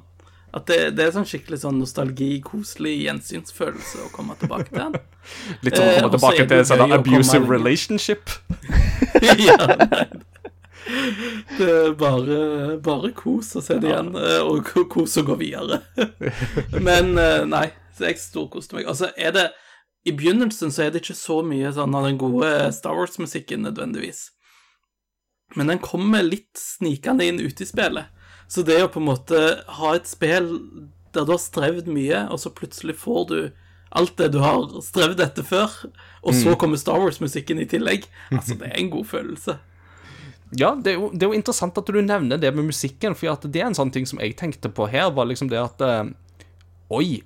[0.55, 4.97] At det, det er sånn skikkelig sånn nostalgi, koselig gjensynsfølelse å komme tilbake til den.
[5.65, 8.33] Litt sånn å Eh, komme tilbake til sånn komme abusive relationship.
[9.45, 10.07] ja, nei.
[11.59, 12.39] Det er bare,
[12.81, 15.83] bare kos å se det igjen, eh, og kos å gå videre.
[16.87, 18.89] Men eh, nei, så jeg storkoste meg.
[18.89, 19.49] Altså, er det
[20.07, 24.29] I begynnelsen så er det ikke så mye sånn av den gode Star Wars-musikken nødvendigvis.
[25.57, 28.09] Men den kommer litt snikende inn ute i spillet.
[28.49, 29.39] Så det å på en måte
[29.79, 30.49] ha et spill
[31.13, 33.39] der du har strevd mye, og så plutselig får du
[33.89, 35.73] alt det du har strevd etter før,
[36.21, 39.55] og så kommer Star Wars-musikken i tillegg, altså, det er en god følelse.
[40.57, 43.33] Ja, det er, jo, det er jo interessant at du nevner det med musikken, for
[43.33, 45.85] at det er en sånn ting som jeg tenkte på her, var liksom det at
[45.85, 46.09] eh,
[46.89, 47.19] Oi,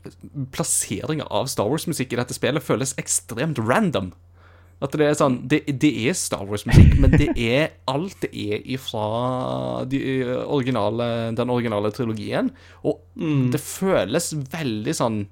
[0.51, 4.09] plasseringa av Star Wars-musikk i dette spillet føles ekstremt random.
[4.83, 8.65] At det er sånn Det, det er Star Wars-musikk, men det er alt det er
[8.75, 9.05] ifra
[9.89, 10.01] de
[10.43, 12.51] originale, den originale trilogien.
[12.83, 12.99] Og
[13.53, 15.23] det føles veldig sånn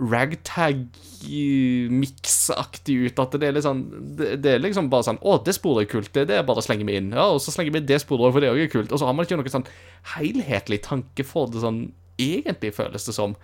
[0.00, 3.18] ragtag-miksaktig ut.
[3.20, 3.80] At det er sånn
[4.16, 6.10] det, det er liksom bare sånn Å, det sporet er kult.
[6.14, 7.10] Det, det er bare å slenge meg inn.
[7.16, 8.92] Ja, og så slenger vi det sporet, for det òg er kult.
[8.92, 9.70] Og så har man ikke noe sånn
[10.16, 11.80] helhetlig tanke for det sånn
[12.20, 13.34] egentlig, føles det som.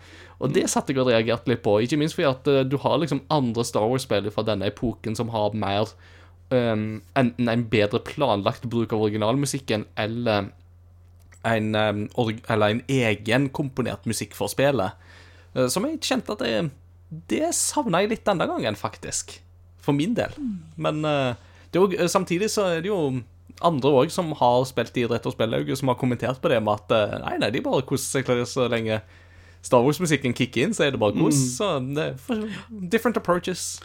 [0.40, 1.78] Og det satte jeg og reagerte litt på.
[1.82, 5.32] Ikke minst fordi at uh, du har liksom andre Star Wars-spill fra denne epoken som
[5.34, 5.90] har mer
[6.50, 10.50] um, enten en bedre planlagt bruk av originalmusikken eller
[11.46, 14.98] en, um, org eller en egen komponert musikk for spillet.
[15.56, 16.70] Uh, som jeg kjente at det,
[17.32, 19.38] det savna jeg litt denne gangen, faktisk.
[19.80, 20.34] For min del.
[20.76, 21.38] Men uh,
[21.70, 23.00] det er jo, samtidig så er det jo
[23.64, 26.92] andre òg som har spilt idrett og retrospillauget, som har kommentert på det med at
[26.96, 29.00] eh, nei, nei, de bare koser seg så lenge
[29.66, 31.38] Star Wars-musikken kicker inn, så er det bare kos.
[31.56, 32.42] Så det er
[32.92, 33.80] different approaches.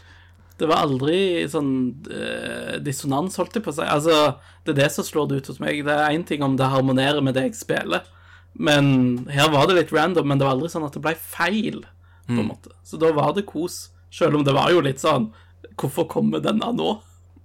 [0.62, 1.72] Det var aldri sånn
[2.06, 3.88] uh, dissonans, holdt jeg på å si.
[3.88, 4.18] Altså,
[4.62, 5.82] det er det som slår det ut hos meg.
[5.88, 8.06] Det er én ting om det harmonerer med det jeg spiller,
[8.54, 11.82] men her var det litt random, men det var aldri sånn at det ble feil,
[12.28, 12.76] på en måte.
[12.86, 15.32] Så da var det kos, selv om det var jo litt sånn
[15.80, 16.94] Hvorfor kommer denne nå?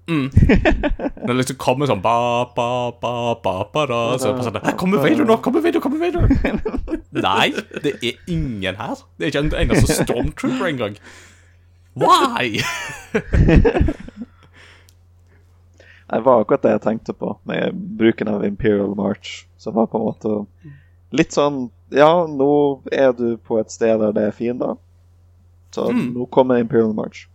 [0.06, 2.14] Når det liksom kommer sånn ba,
[2.54, 2.68] ba,
[3.02, 5.36] ba, ba, ba, da, så er det sånn Kommer Vader nå?
[5.42, 5.82] Kommer Vader?
[5.82, 7.00] Kommer Vader?
[7.16, 7.48] Nei,
[7.82, 9.02] det er ingen her.
[9.18, 10.98] Det er ikke en eneste stormtrooper engang.
[11.96, 12.60] Why?
[16.06, 19.46] Det var akkurat det jeg tenkte på med bruken av Imperial March.
[19.58, 20.34] Som var på en måte
[21.16, 24.76] litt sånn Ja, nå er du på et sted der det er fiender.
[25.74, 27.26] Så nå kommer Imperial March.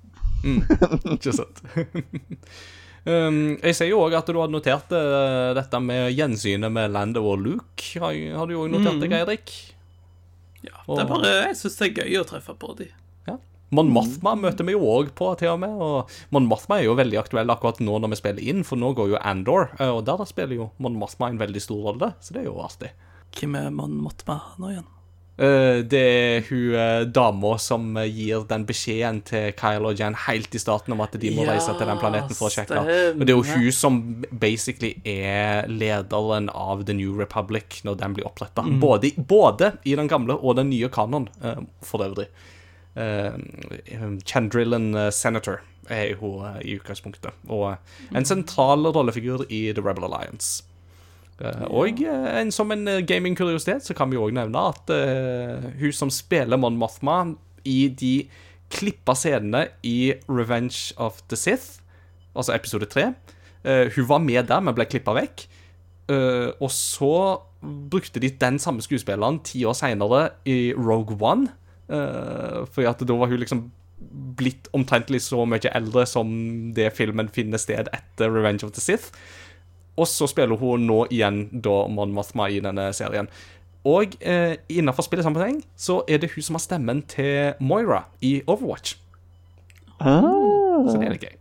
[1.15, 1.61] Ikke sant.
[3.09, 7.23] um, jeg ser jo òg at du hadde notert uh, dette med gjensynet med Lando
[7.29, 7.91] og Luke.
[8.01, 9.53] Har, har du òg notert deg, Eirik?
[10.61, 12.87] Ja, det er bare, Jeg syns det er gøy å treffe på de.
[13.29, 13.37] Ja.
[13.73, 15.77] Mon Mothma møter vi jo òg på, til og med.
[15.81, 18.93] Og Mon Mothma er jo veldig aktuell akkurat nå når vi spiller inn, for nå
[18.97, 22.35] går jo Andor, eh, og der spiller jo Mon Mothma en veldig stor rolle, så
[22.35, 22.91] det er jo artig.
[23.37, 24.89] Hvem er Mon Mothma nå igjen?
[25.41, 30.13] Eh, det er hun uh, dama som eh, gir den beskjeden til Kyle og Jan
[30.27, 32.83] helt i starten om at de må Ja, reise til den planeten for å sjekke.
[33.15, 33.97] Og det er jo hun som
[34.29, 38.67] basically er lederen av The New Republic når den blir oppretta.
[38.81, 41.27] Både, både i den gamle og den nye kanon,
[41.85, 42.27] for øvrig.
[44.27, 47.33] Chandrillan Senator er hun i utgangspunktet.
[47.49, 47.73] Og
[48.13, 50.61] en sentral rollefigur i The Rebel Alliance.
[51.39, 55.69] Eh, Og eh, en, som en eh, gamingkuriositet så kan vi òg nevne at uh,
[55.79, 57.23] hun som spiller Mon Mothma
[57.65, 58.27] i de
[58.71, 61.81] klippa scenene i Revenge of the Sith,
[62.35, 65.47] altså episode 3 uh, Hun var med der, men ble klippa vekk.
[66.11, 67.15] Uh, og så
[67.61, 71.51] brukte de den samme skuespilleren ti år seinere i Rogue One.
[71.91, 73.69] Uh, fordi at da var hun liksom
[74.37, 76.31] blitt omtrentlig så mye eldre som
[76.75, 79.11] det filmen finner sted etter Revenge of the Sith.
[80.01, 83.29] Og så spiller hun nå igjen da Mon Mothma i denne serien.
[83.85, 88.95] Og eh, innenfor spillesammenheng så er det hun som har stemmen til Moira i Overwatch.
[90.01, 90.21] Ah,
[90.89, 91.35] Så det er litt gøy.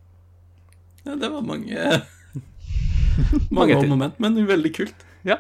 [1.07, 1.77] Ja, det var mange
[3.51, 5.05] Mange Mange moment, men veldig kult.
[5.25, 5.39] Ja.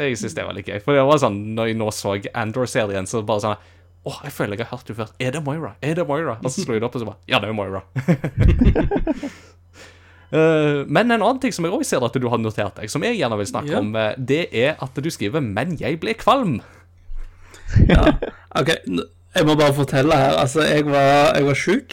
[0.00, 0.80] Jeg syns det var litt gøy.
[0.84, 3.72] For det var sånn, når jeg nå så Andor-serien, så bare sånn
[4.06, 5.08] Åh, jeg føler jeg har hørt henne før.
[5.18, 5.72] Er det Moira?
[5.82, 6.36] Er det Moira?
[6.38, 7.80] Og så slo jeg det opp, og så bare Ja, det er Moira.
[10.32, 13.04] Eh, men en annen ting som jeg også ser at du har notert deg, som
[13.06, 13.78] jeg gjerne vil snakke Ja.
[13.78, 16.60] om, eh, det er at du skriver 'Men jeg ble kvalm'.
[17.88, 18.12] Ja.
[18.54, 18.68] OK,
[19.34, 20.36] jeg må bare fortelle her.
[20.38, 21.92] Altså, jeg var, jeg var sjuk,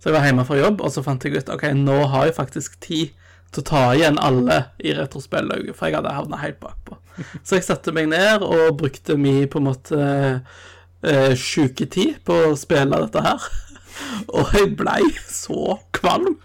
[0.00, 2.34] så jeg var hjemme fra jobb, og så fant jeg ut OK, nå har jeg
[2.34, 3.08] faktisk tid
[3.52, 6.98] til å ta igjen alle i retrospillauget, for jeg hadde havna helt bakpå.
[7.44, 10.42] Så jeg satte meg ned og brukte min på en måte
[11.04, 13.38] sjuke sjuketid på å spille dette her.
[14.28, 16.36] Og jeg blei så kvalm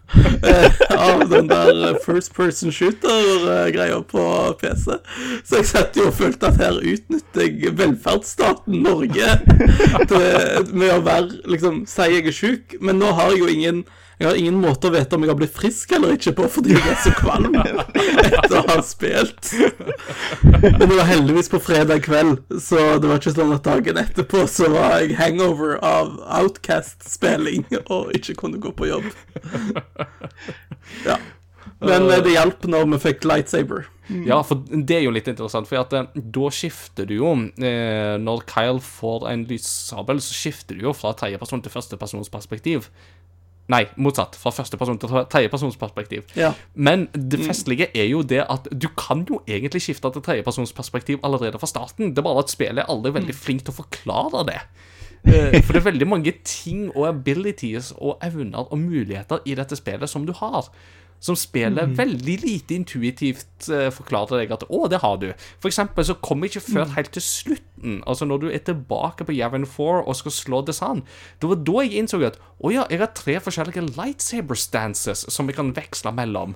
[0.43, 4.25] eh, av den der first person shooter-greia på
[4.61, 4.99] PC.
[5.43, 9.31] Så jeg satt jo og følte at her utnytter jeg velferdsstaten Norge
[10.09, 13.83] til, med å være liksom Si jeg er sjuk, men nå har jeg jo ingen
[14.19, 16.73] jeg har ingen måte å vite om jeg har blitt frisk eller ikke på fordi
[16.75, 19.53] jeg er så kvalm etter å ha spilt.
[20.43, 24.43] Men det var heldigvis på fredag kveld, så det var ikke sånn at dagen etterpå
[24.51, 29.07] så var jeg hangover av Outcast-spilling og ikke kunne gå på jobb.
[31.07, 31.15] Ja.
[31.79, 33.87] Men eh, det hjalp når vi fikk lightsaber.
[34.25, 37.29] Ja, for det er jo litt interessant, for at eh, da skifter du jo
[37.61, 42.89] eh, Når Kyle får en lyssabel, så skifter du jo fra tredjeperson til førstepersons perspektiv.
[43.69, 44.37] Nei, motsatt.
[44.39, 46.25] Fra førsteperson til tredjepersons perspektiv.
[46.37, 46.53] Ja.
[46.73, 50.43] Men det festlige er jo det at du kan jo egentlig skifte til
[50.75, 52.13] perspektiv allerede fra starten.
[52.13, 54.61] Det er bare at spillet er aldri veldig flink til å forklare det.
[55.27, 59.77] Eh, For det er veldig mange ting og abilities og evner og muligheter i dette
[59.77, 60.71] spillet som du har.
[61.19, 65.33] Som spillet veldig lite intuitivt uh, forklarer deg at 'å, det har du'.
[65.59, 69.35] For eksempel så kommer ikke før helt til slutten, altså når du er tilbake på
[69.35, 71.03] Javin 4 og skal slå Desan.
[71.41, 75.47] Det var da jeg innså at 'å ja, jeg har tre forskjellige lightsaber stances som
[75.47, 76.55] jeg kan veksle mellom'.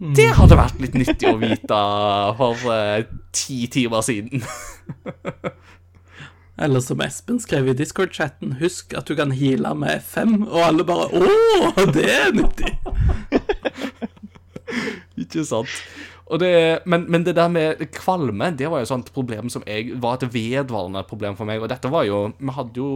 [0.00, 1.78] Det hadde vært litt nyttig å vite
[2.38, 3.04] for uh,
[3.36, 4.40] ti timer siden.
[6.60, 10.84] Eller som Espen skrev i Discord-chatten, husk at du kan heale med F5, og alle
[10.84, 12.74] bare Å, det er nyttig!
[15.24, 15.72] Ikke sant?
[16.40, 16.52] Det,
[16.86, 20.18] men, men det der med kvalme, det var jo et sånt problem som jeg, var
[20.18, 21.62] et vedvarende problem for meg.
[21.62, 22.90] Og dette var jo Vi hadde jo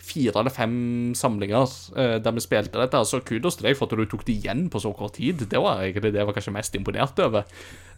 [0.00, 0.76] fire eller fem
[1.18, 1.66] samlinger
[1.98, 3.02] eh, der vi spilte dette.
[3.04, 5.42] Så kudos til deg for at du tok det igjen på så kort tid.
[5.50, 7.48] Det var egentlig det jeg var kanskje mest imponert over.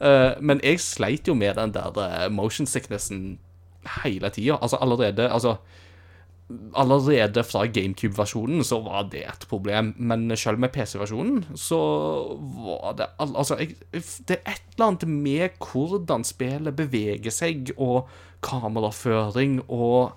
[0.00, 3.36] Eh, men jeg sleit jo med den der eh, motion sicknessen
[4.03, 4.59] hele tida.
[4.62, 5.57] Altså allerede Altså
[6.77, 11.79] Allerede fra GameCube-versjonen så var det et problem, men selv med PC-versjonen så
[12.66, 13.77] var det al- Altså, jeg,
[14.29, 18.09] det er et eller annet med hvordan spillet beveger seg, og
[18.43, 20.12] kameraføring og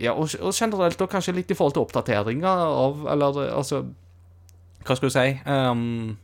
[0.00, 3.78] Ja, og, og generelt, og kanskje litt i forhold til oppdateringer av Eller altså
[4.84, 6.16] Hva skal du si ehm,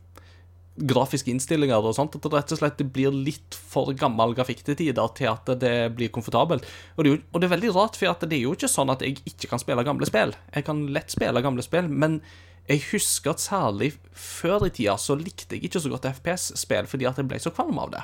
[0.73, 2.15] Grafiske innstillinger og sånt.
[2.17, 5.75] At det rett og slett blir litt for gammel grafikk til tider til at det
[5.97, 6.65] blir komfortabelt.
[6.95, 8.93] Og det, er jo, og det er veldig rart, for det er jo ikke sånn
[8.93, 10.33] at jeg ikke kan spille gamle spill.
[10.55, 12.21] Jeg kan lett spille gamle spill, men
[12.69, 17.07] jeg husker at særlig før i tida så likte jeg ikke så godt FPS-spill fordi
[17.09, 18.03] at jeg ble så kvalm av det.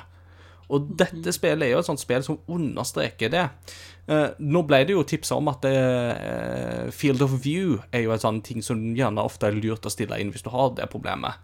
[0.70, 3.46] Og dette spillet er jo et sånt spill som understreker det.
[4.10, 8.22] Eh, nå ble det jo tipsa om at eh, Field of View er jo en
[8.22, 11.40] sånn ting som gjerne ofte er lurt å stille inn hvis du har det problemet.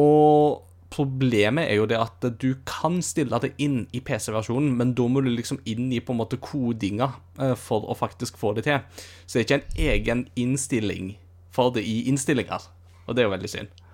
[0.00, 0.62] Og
[0.92, 5.22] problemet er jo det at du kan stille det inn i PC-versjonen, men da må
[5.24, 8.82] du liksom inn i på en måte kodinga eh, for å faktisk få det til.
[9.24, 11.14] Så det er ikke en egen innstilling
[11.52, 12.68] for det i innstillinger,
[13.06, 13.84] og det er jo veldig synd.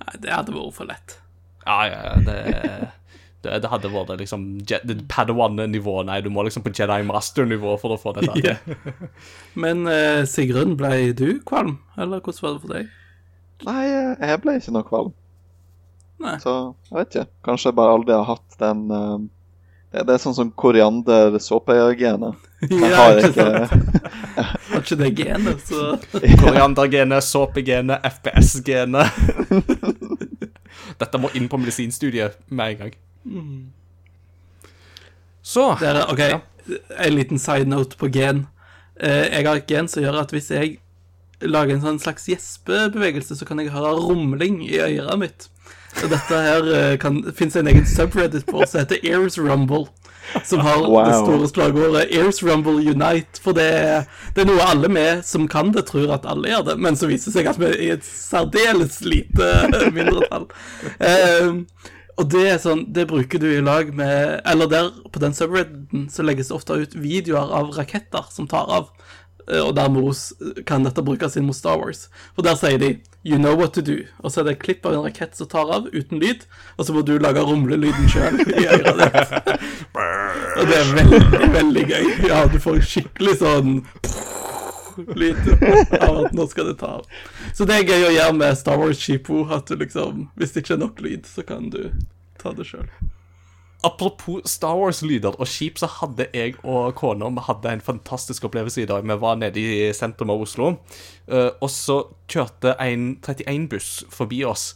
[0.00, 1.18] Nei, det hadde vært for lett.
[1.66, 2.36] Ja, ja, ja, det,
[3.44, 4.46] det, det hadde vært liksom
[5.10, 6.00] Padawan-nivå.
[6.08, 8.48] Nei, du må liksom på Jedi Master-nivå for å få det til.
[8.48, 9.10] Yeah.
[9.66, 12.94] Men uh, Sigrun, ble du kvalm, eller hvordan var det for deg?
[13.68, 15.16] Nei, jeg ble ikke noe kvalm.
[16.20, 16.36] Nei.
[16.42, 16.54] Så
[16.90, 17.30] jeg vet ikke.
[17.48, 19.20] Kanskje jeg bare aldri har hatt den uh,
[19.90, 22.46] det, det er sånn som koriander-såpegenet.
[22.70, 23.46] Jeg har ikke?
[24.70, 25.96] Har ikke det genet, så
[26.38, 29.10] Koriandergenet, såpegenet, FPS-genet.
[31.00, 32.94] Dette må inn på medisinstudiet med en gang.
[35.42, 36.22] Så Det er, OK,
[37.08, 38.44] en liten side note på gen.
[39.00, 40.76] Eh, jeg har et gen som gjør at hvis jeg
[41.40, 45.48] lager en sånn slags gjespebevegelse, så kan jeg høre rumling i øret mitt.
[46.00, 49.88] Og dette her uh, kan, finnes en egen subreddit på som heter Ears Rumble.
[50.46, 53.40] Som har det store slagordet 'Ears Rumble Unite'.
[53.42, 56.76] For det, det er noe alle vi som kan det, tror at alle gjør det.
[56.78, 59.48] Men så viser det seg at vi er i et særdeles lite
[59.96, 60.46] mindretall.
[61.00, 61.64] Um,
[62.20, 66.08] og det er sånn, det bruker du i lag med Eller der, på den subredditen,
[66.12, 68.90] så legges det ofte ut videoer av raketter som tar av.
[69.48, 72.08] Eh, Og dermed kan dette brukes inn mot Star Wars.
[72.34, 74.06] For der sier de 'You know what to do'.
[74.24, 76.44] Og så er det et klipp av en rakett som tar av, uten lyd.
[76.78, 79.32] Og så må du lage rumlelyden sjøl i øret ditt.
[80.56, 82.28] Og det er veldig, veldig gøy.
[82.28, 83.82] Ja, du får skikkelig sånn
[85.16, 85.36] lyd
[86.00, 87.04] av at nå skal det ta av.
[87.54, 90.64] Så det er gøy å gjøre med Star Wars Sheepo, at du liksom Hvis det
[90.64, 91.90] ikke er nok lyd, så kan du
[92.38, 92.88] ta det sjøl.
[93.82, 98.82] Apropos Star Wars-lyder og skip, så hadde jeg og kona vi hadde en fantastisk opplevelse
[98.82, 99.06] i dag.
[99.08, 100.74] Vi var nede i sentrum av Oslo,
[101.28, 104.74] eh, og så kjørte en 31-buss forbi oss.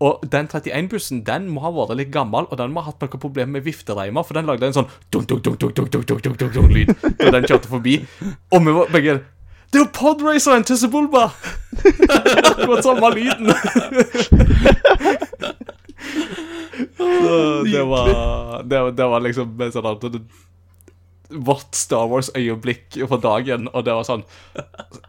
[0.00, 3.20] Og den 31-bussen den må ha vært litt gammel, og den må ha hatt noen
[3.20, 7.98] problemer med viftereimer, for den lagde en sånn dunk-dunk-dunk-dunk-dunk-dunk-dunk-dunk-dunk-dunk-lyd da den kjørte forbi.
[8.52, 9.18] Og vi var begge
[9.72, 11.28] Det er jo podraceren til Subulba!
[12.52, 13.52] Akkurat samme lyden.
[16.96, 18.10] Så det var
[18.64, 20.04] det, det var liksom en sånn at
[21.28, 24.22] Vårt Star Wars-øyeblikk for dagen, og det var sånn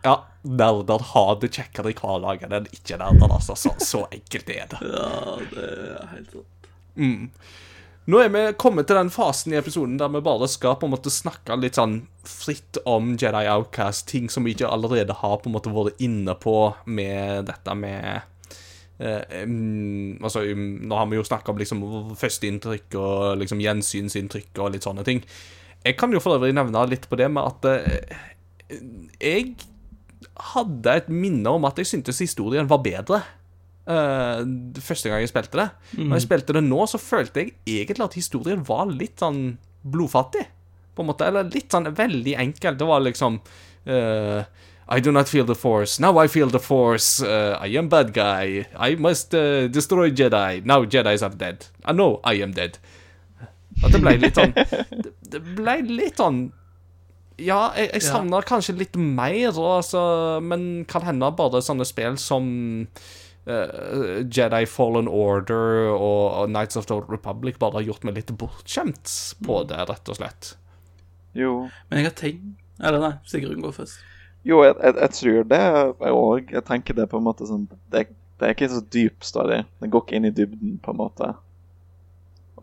[0.05, 3.57] Ja, nerder har det kjekkere i hverdagen enn ikke-nerder, altså.
[3.59, 4.81] Så, så enkelt er det.
[4.81, 6.69] Ja, det er helt sant.
[8.07, 10.93] Nå er vi kommet til den fasen i episoden der vi bare skal på en
[10.93, 15.51] måte snakke litt sånn fritt om Jedi Outcast, ting som vi ikke allerede har på
[15.51, 16.55] en måte vært inne på
[16.87, 18.23] med dette med
[18.97, 21.83] mm, altså, um, Nå har vi jo snakka om liksom
[22.17, 25.23] førsteinntrykk og liksom gjensynsinntrykk og litt sånne ting.
[25.85, 28.77] Jeg kan jo for øvrig nevne litt på det med at uh,
[29.21, 29.55] jeg
[30.53, 33.23] hadde et minne om at jeg syntes historien var bedre
[33.87, 34.43] Uh,
[34.83, 35.67] første gang jeg spilte det.
[35.95, 39.53] Når jeg spilte det nå, så følte jeg egentlig at historien var litt sånn
[39.87, 40.43] blodfattig.
[40.97, 42.75] På en måte, Eller litt sånn veldig enkel.
[42.75, 43.39] Det var liksom
[43.87, 44.43] eh,
[44.89, 45.99] I do not feel the force.
[45.99, 47.21] Now I feel the force.
[47.21, 48.65] Uh, I am bad guy.
[48.77, 50.63] I must uh, destroy Jedi.
[50.65, 51.65] Now Jedis are dead.
[51.83, 52.77] I know I am dead.
[53.83, 54.55] At det ble litt sånn
[55.33, 56.37] Det, ble litt sånn
[57.37, 58.07] Ja, jeg, jeg Ja.
[58.15, 60.01] savner kanskje litt mer, altså,
[60.41, 62.47] men kan hende bare sånne spill som
[63.45, 68.17] uh, Jedi Fallen Order og, og Nights of the Old Republic bare har gjort meg
[68.17, 69.13] litt bortskjemt
[69.45, 70.55] på det, rett og slett.
[71.37, 74.01] Jo, Men jeg har tenkt Eller nei, Sigrun går først.
[74.47, 75.63] Jo jeg, jeg, jeg tror det
[76.11, 76.53] òg.
[76.55, 78.07] Jeg tenker det på en måte sånn Det,
[78.39, 79.61] det er ikke så dyp story.
[79.81, 81.31] Den går ikke inn i dybden, på en måte.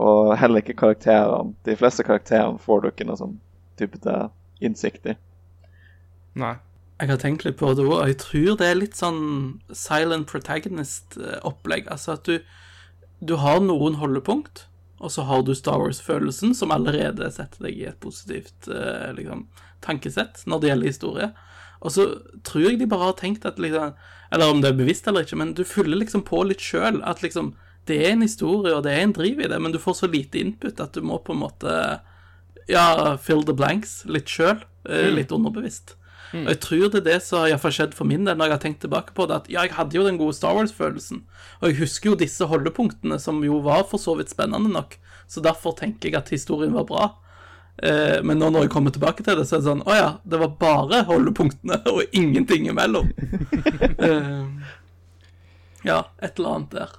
[0.02, 1.54] Og heller ikke karakterene.
[1.66, 3.38] De fleste karakterene får du ikke noe sånn
[3.78, 3.98] type
[4.64, 5.16] innsikt i.
[6.38, 6.56] Nei.
[7.02, 9.24] Jeg har tenkt litt på det òg, og jeg tror det er litt sånn
[9.74, 11.88] silent protagonist-opplegg.
[11.90, 12.38] Altså at du,
[13.18, 14.68] du har noen holdepunkt,
[15.02, 19.48] og så har du Star Wars-følelsen, som allerede setter deg i et positivt eh, liksom,
[19.84, 21.28] tankesett når det gjelder historie.
[21.84, 22.06] Og så
[22.46, 23.92] tror jeg de bare har tenkt at liksom
[24.32, 27.02] Eller om det er bevisst eller ikke, men du fyller liksom på litt sjøl.
[27.04, 27.54] At liksom
[27.86, 30.08] Det er en historie, og det er en driv i det, men du får så
[30.08, 32.00] lite input at du må på en måte
[32.66, 34.64] Ja, fill the blanks litt sjøl.
[34.88, 35.96] Litt underbevisst.
[36.34, 38.62] Og jeg tror det er det som har skjedd for min del når jeg har
[38.64, 41.22] tenkt tilbake på det, at ja, jeg hadde jo den gode Star Wars-følelsen,
[41.60, 44.96] og jeg husker jo disse holdepunktene som jo var for så vidt spennende nok,
[45.30, 47.04] så derfor tenker jeg at historien var bra.
[47.82, 50.10] Eh, men nå når jeg kommer tilbake til det, så er det sånn Å ja,
[50.22, 53.10] det var bare holdepunktene og ingenting imellom.
[54.08, 54.76] eh,
[55.84, 56.94] ja, et eller annet der.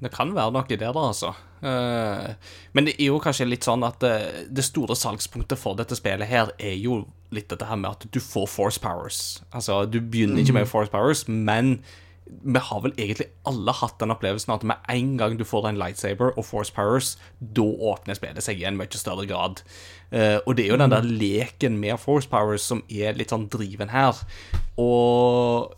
[0.00, 1.34] Det kan være noe der, da, altså.
[1.64, 4.16] Eh, men det er jo kanskje litt sånn at det,
[4.52, 7.04] det store salgspunktet for dette spillet her er jo
[7.34, 9.20] litt dette her med at du får force powers.
[9.50, 11.78] Altså, du begynner ikke med force powers, men
[12.26, 15.78] vi har vel egentlig alle hatt den opplevelsen at med en gang du får en
[15.78, 19.62] lightsaber og force powers, da åpner spillet seg i en mye større grad.
[20.10, 23.48] Eh, og det er jo den der leken med force powers som er litt sånn
[23.52, 24.18] driven her.
[24.82, 25.74] Og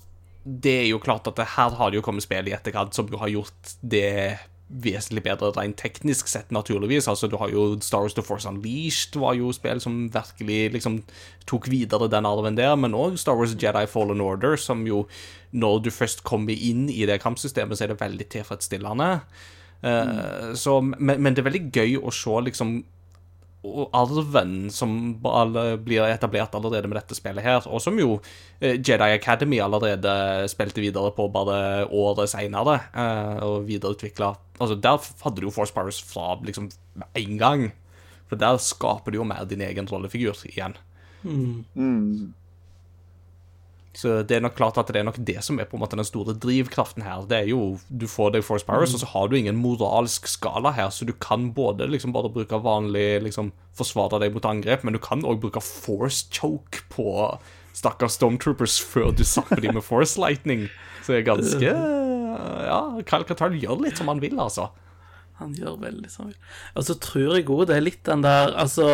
[0.49, 3.21] det er jo klart at her har det jo kommet spill i etterkant som jo
[3.21, 4.39] har gjort det
[4.69, 7.09] vesentlig bedre rent teknisk sett, naturligvis.
[7.09, 11.01] Altså, du har jo Star Wars The Force Unleashed var jo spill som virkelig liksom
[11.49, 15.07] tok videre den arven der, men òg Star Wars Jedi Fallen Order, som jo,
[15.53, 19.11] når du først kommer inn i det kampsystemet, så er det veldig tilfredsstillende.
[19.83, 22.81] Eh, så, men, men det er veldig gøy å se liksom
[23.67, 28.21] og arven som blir etablert allerede med dette spillet her, og som jo
[28.61, 34.99] eh, Jedi Academy allerede spilte videre på bare året seinere, eh, og videreutvikla Altså, der
[35.23, 36.65] hadde du jo Force Powers fra liksom
[37.15, 37.61] en gang.
[38.27, 40.75] For der skaper du jo mer din egen rollefigur igjen.
[41.23, 42.35] Mm.
[43.99, 45.97] Så det er nok klart at det er nok det som er på en måte
[45.99, 47.25] den store drivkraften her.
[47.27, 50.71] Det er jo, Du får deg Force Powers, og så har du ingen moralsk skala
[50.77, 54.95] her, så du kan både liksom bare bruke vanlig liksom forsvare deg mot angrep, men
[54.95, 57.11] du kan òg bruke Force Choke på
[57.75, 60.69] stakkars Stormtroopers før du zapper dem med Force Lightning.
[61.03, 61.75] Så det er ganske
[62.69, 64.69] Ja, Kyle Katarn gjør litt som han vil, altså.
[65.39, 66.41] Han gjør veldig som han vil.
[66.79, 68.87] Og så tror jeg òg det er litt den der Altså,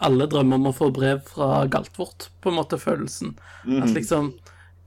[0.00, 3.36] alle drømmer om å få brev fra Galtvort, på en måte, følelsen.
[3.80, 4.32] At liksom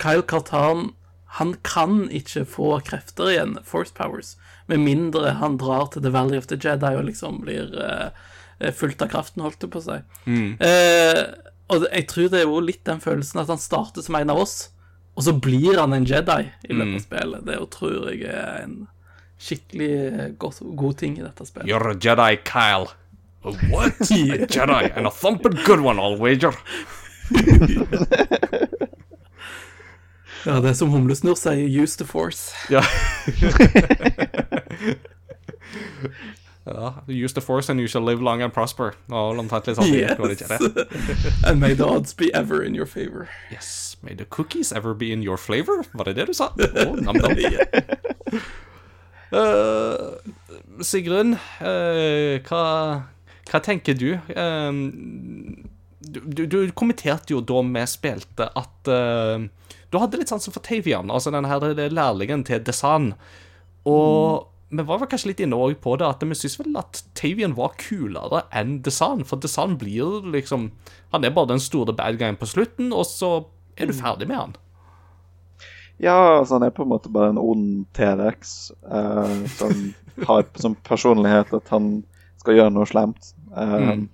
[0.02, 0.92] Kyle Kartan
[1.40, 4.36] Han kan ikke få krefter igjen, force powers,
[4.70, 8.12] med mindre han drar til The Valley of the Jedi og liksom blir uh,
[8.78, 9.98] fullt av kraften, holdt det på å si.
[10.30, 11.24] Uh,
[11.74, 14.44] og jeg tror det er jo litt den følelsen at han starter som en av
[14.44, 14.56] oss,
[15.18, 17.46] og så blir han en Jedi i løpet av spillet.
[17.50, 18.78] Det tror jeg er en
[19.42, 21.70] skikkelig god, god ting i dette spillet.
[21.70, 22.94] You're a Jedi, Kyle.
[23.44, 24.02] A what?
[24.12, 26.54] A Jedi, and a thumping good one, I'll wager.
[30.46, 32.52] Ja, det er som Humlesnurr sier, use the force.
[32.70, 32.84] Ja.
[36.66, 36.94] ja.
[37.08, 38.94] Use the force and you shall live long and prosper.
[39.08, 40.88] Vel omtrent sånn det ikke det?
[41.48, 43.30] And may the odds be ever in your favor.
[43.52, 43.96] Yes.
[44.04, 45.86] May the cookies ever be in your flavor?
[45.94, 46.52] Var det det du sa?
[46.60, 47.32] Oh, nam, nam.
[49.34, 50.20] Uh,
[50.84, 52.64] Sigrun, uh, hva,
[53.50, 54.12] hva tenker du?
[54.14, 54.72] Eh,
[56.04, 56.58] du, du?
[56.76, 59.46] Kommenterte jo da vi spilte at uh,
[59.94, 63.14] du hadde litt sansen for Tavian, altså den her lærlingen til Desan.
[63.86, 67.54] Og vi var vel kanskje litt inne på det, at vi syns vel at Tavian
[67.58, 69.22] var kulere enn Desan.
[69.28, 70.72] For Desan blir liksom
[71.14, 73.46] Han er bare den store bad guyen på slutten, og så
[73.78, 74.56] er du ferdig med han.
[76.02, 79.94] Ja, altså han er på en måte bare en ond T-rex uh, som
[80.28, 82.02] har som personlighet at han
[82.42, 83.36] skal gjøre noe slemt.
[83.54, 84.10] Uh, Mm.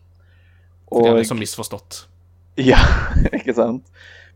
[0.90, 1.04] Og...
[1.04, 2.04] Det er liksom misforstått.
[2.60, 2.80] Ja,
[3.38, 3.86] ikke sant?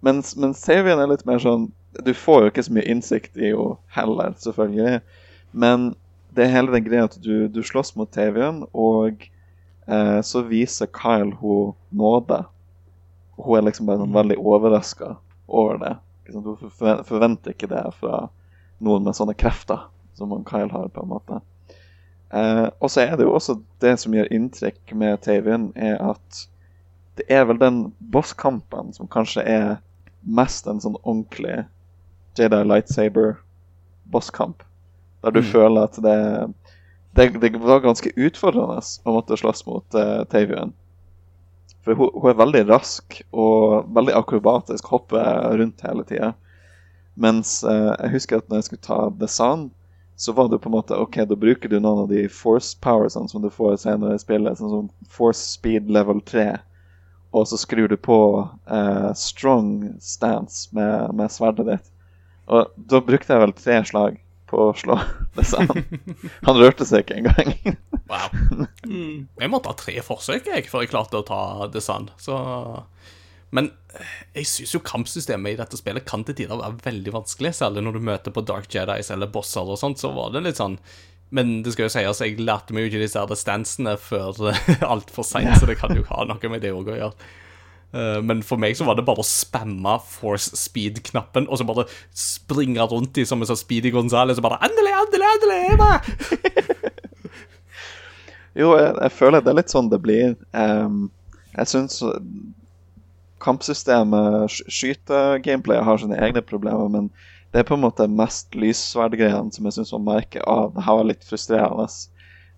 [0.04, 1.70] Mens, mens Savian er litt mer sånn
[2.04, 5.02] Du får jo ikke så mye innsikt i henne heller, selvfølgelig.
[5.54, 5.94] Men
[6.34, 9.28] det er hele den greia at du, du slåss mot Tavian, og
[9.86, 12.40] eh, så viser Kyle hun nåde.
[13.38, 15.12] Hun er liksom bare sånn veldig overraska
[15.46, 15.94] over det.
[16.34, 16.58] Hun
[17.06, 18.26] forventer ikke det fra
[18.84, 19.86] noen med sånne krefter
[20.18, 21.40] som Kyle har, på en måte.
[22.34, 26.44] Eh, og så er det jo også det som gjør inntrykk med TV-en, er at
[27.20, 29.68] det er vel den bosskampen som kanskje er
[30.26, 31.64] mest en sånn ordentlig
[32.40, 34.64] Jedi lightsaber-bosskamp.
[35.22, 36.16] Der du føler at det,
[37.16, 40.74] det Det var ganske utfordrende å måtte slåss mot uh, Tavian.
[41.86, 46.34] For hun, hun er veldig rask og veldig akrobatisk, hopper rundt hele tida.
[47.14, 49.70] Mens uh, jeg husker at når jeg skulle ta Desan,
[50.24, 53.28] så var det på en måte OK, da bruker du noen av de force powersene
[53.32, 56.54] som du får senere i spillet, sånn som force speed level 3
[57.34, 58.18] og så skrur du på
[58.70, 61.90] eh, strong stance med, med sverdet ditt.
[62.46, 64.20] Og da brukte jeg vel tre slag
[64.52, 65.00] på å slå
[65.38, 65.82] det sammen.
[66.46, 67.80] Han rørte seg ikke engang.
[68.12, 68.68] Wow.
[68.86, 71.42] Jeg måtte ha tre forsøk jeg, før jeg klarte å ta
[71.74, 72.12] Desan.
[72.22, 72.38] Så
[73.54, 73.70] Men
[74.34, 77.98] jeg syns jo kampsystemet i dette spillet kan til tider være veldig vanskelig, særlig når
[77.98, 80.80] du møter på Dark Jedis eller bosser og sånt, så var det litt sånn
[81.34, 84.38] men det skal jo sies, jeg lærte meg jo ikke disse her stansene før
[84.94, 87.30] altfor seint, så det kan jo ha noe med det òg å gjøre.
[87.94, 91.88] Eh, men for meg så var det bare å spamme force speed-knappen, og så bare
[92.14, 95.62] springe rundt i som en sånn Speedy Gonzales og bare Endelig, endelig, endelig!
[95.74, 97.00] Er!
[98.54, 100.36] Jo, jeg, jeg føler det er litt sånn det blir.
[100.54, 101.08] Um,
[101.56, 101.96] jeg syns
[103.44, 107.10] kampsystemet, sk- skytegameplayet, har sine egne problemer, men
[107.54, 111.00] det er på en måte mest lyssverdgreiene som jeg syns man merker av det her
[111.00, 111.88] var litt frustrerende.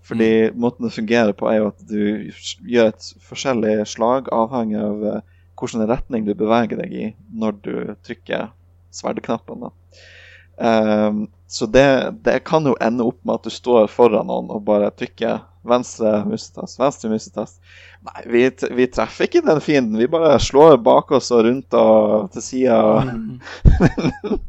[0.05, 2.31] Fordi måten det fungerer på, er jo at du
[2.69, 5.23] gjør et forskjellig slag avhengig av eh,
[5.57, 7.73] hvilken retning du beveger deg i når du
[8.05, 8.51] trykker
[8.95, 9.65] sverdknappen.
[9.65, 9.73] da.
[11.47, 14.89] Så det, det kan jo ende opp med at du står foran noen og bare
[14.97, 17.59] trykker venstre musetast, venstre musetast.
[18.05, 18.43] Nei, vi,
[18.77, 19.99] vi treffer ikke den fienden.
[20.01, 22.79] Vi bare slår bak oss og rundt og til sida.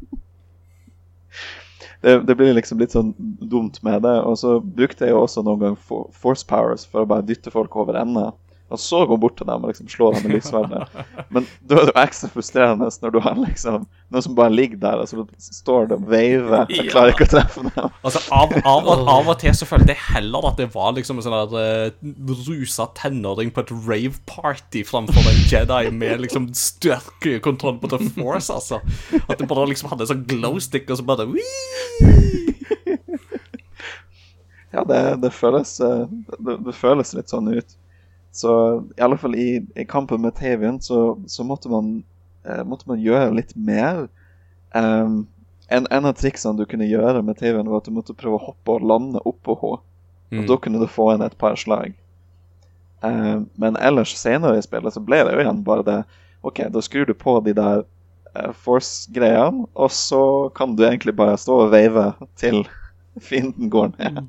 [1.97, 4.19] Det, det blir liksom litt sånn dumt med det.
[4.29, 7.73] Og så brukte jeg jo også noen gang force powers for å bare dytte folk
[7.81, 8.27] over ende.
[8.67, 11.03] Og så gå bort til dem og liksom slå dem med lysverdet.
[11.33, 14.79] Men da er det jo ekstra frustrerende når du har liksom noen som bare ligger
[14.79, 16.65] der, og så står det og veiver.
[16.71, 17.95] Jeg klarer ikke å treffe dem.
[18.07, 21.25] Altså, av, av, av og til så følte jeg heller at det var liksom en
[21.25, 27.79] sånn der uh, rusa tenåring på et rave-party framfor en Jedi med liksom større kontroll
[27.81, 28.79] på The Force, altså.
[29.27, 32.47] At det bare liksom hadde en sånn glowstick, og så bare Wii!
[34.75, 36.05] Ja, det, det, føles, eh,
[36.37, 37.77] det, det føles litt sånn ut.
[38.37, 38.51] Så
[38.97, 42.03] i alle fall i, i kampen med Tavian så, så måtte, man,
[42.45, 44.05] eh, måtte man gjøre litt mer.
[44.77, 45.23] Um,
[45.73, 48.45] en, en av triksene du kunne gjøre med Tavian, var at du måtte prøve å
[48.51, 49.81] hoppe og lande oppå henne.
[50.37, 51.95] Og da kunne du få inn et par slag.
[53.01, 55.97] Um, men ellers senere i spillet så ble det jo igjen bare det
[56.45, 57.83] OK, da skrur du på de der
[58.35, 60.23] uh, force-greiene, og så
[60.57, 62.61] kan du egentlig bare stå og veive til
[63.29, 64.27] fienden går ned.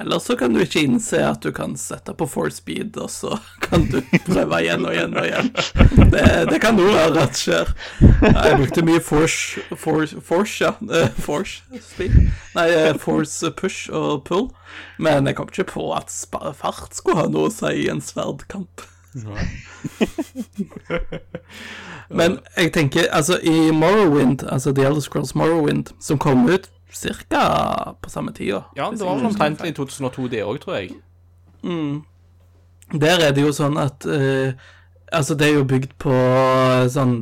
[0.00, 3.36] Eller så kan du ikke innse at du kan sette på four speed, og så
[3.62, 5.50] kan du prøve igjen og igjen og igjen.
[6.10, 7.70] Det, det kan jo være at skjer.
[8.26, 10.72] Jeg brukte mye force, force, force ja.
[10.90, 12.18] eh, Force speed.
[12.58, 14.50] Nei, eh, force push og pull.
[14.98, 16.12] Men jeg kom ikke på at
[16.58, 18.82] fart skulle ha noe å si i en sverdkamp.
[22.10, 27.42] Men jeg tenker, altså i Morrowind, altså The Elder Scrolls Morrowind, som kom ut cirka
[28.02, 30.96] på samme tida Ja, det var omtrent i 2002, det òg, tror jeg.
[32.92, 34.52] Der er det jo sånn at uh,
[35.14, 37.12] Altså, det er jo bygd på eh, sånn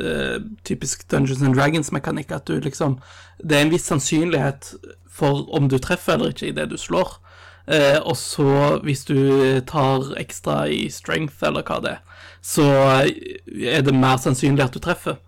[0.00, 2.96] uh, typisk Dungeons and Dragons-mekanikk, at du liksom
[3.36, 4.70] Det er en viss sannsynlighet
[5.12, 7.18] for om du treffer eller ikke i det du slår.
[7.68, 8.48] Uh, og så,
[8.84, 12.64] hvis du tar ekstra i strength, eller hva det er, så
[13.04, 15.20] er det mer sannsynlig at du treffer.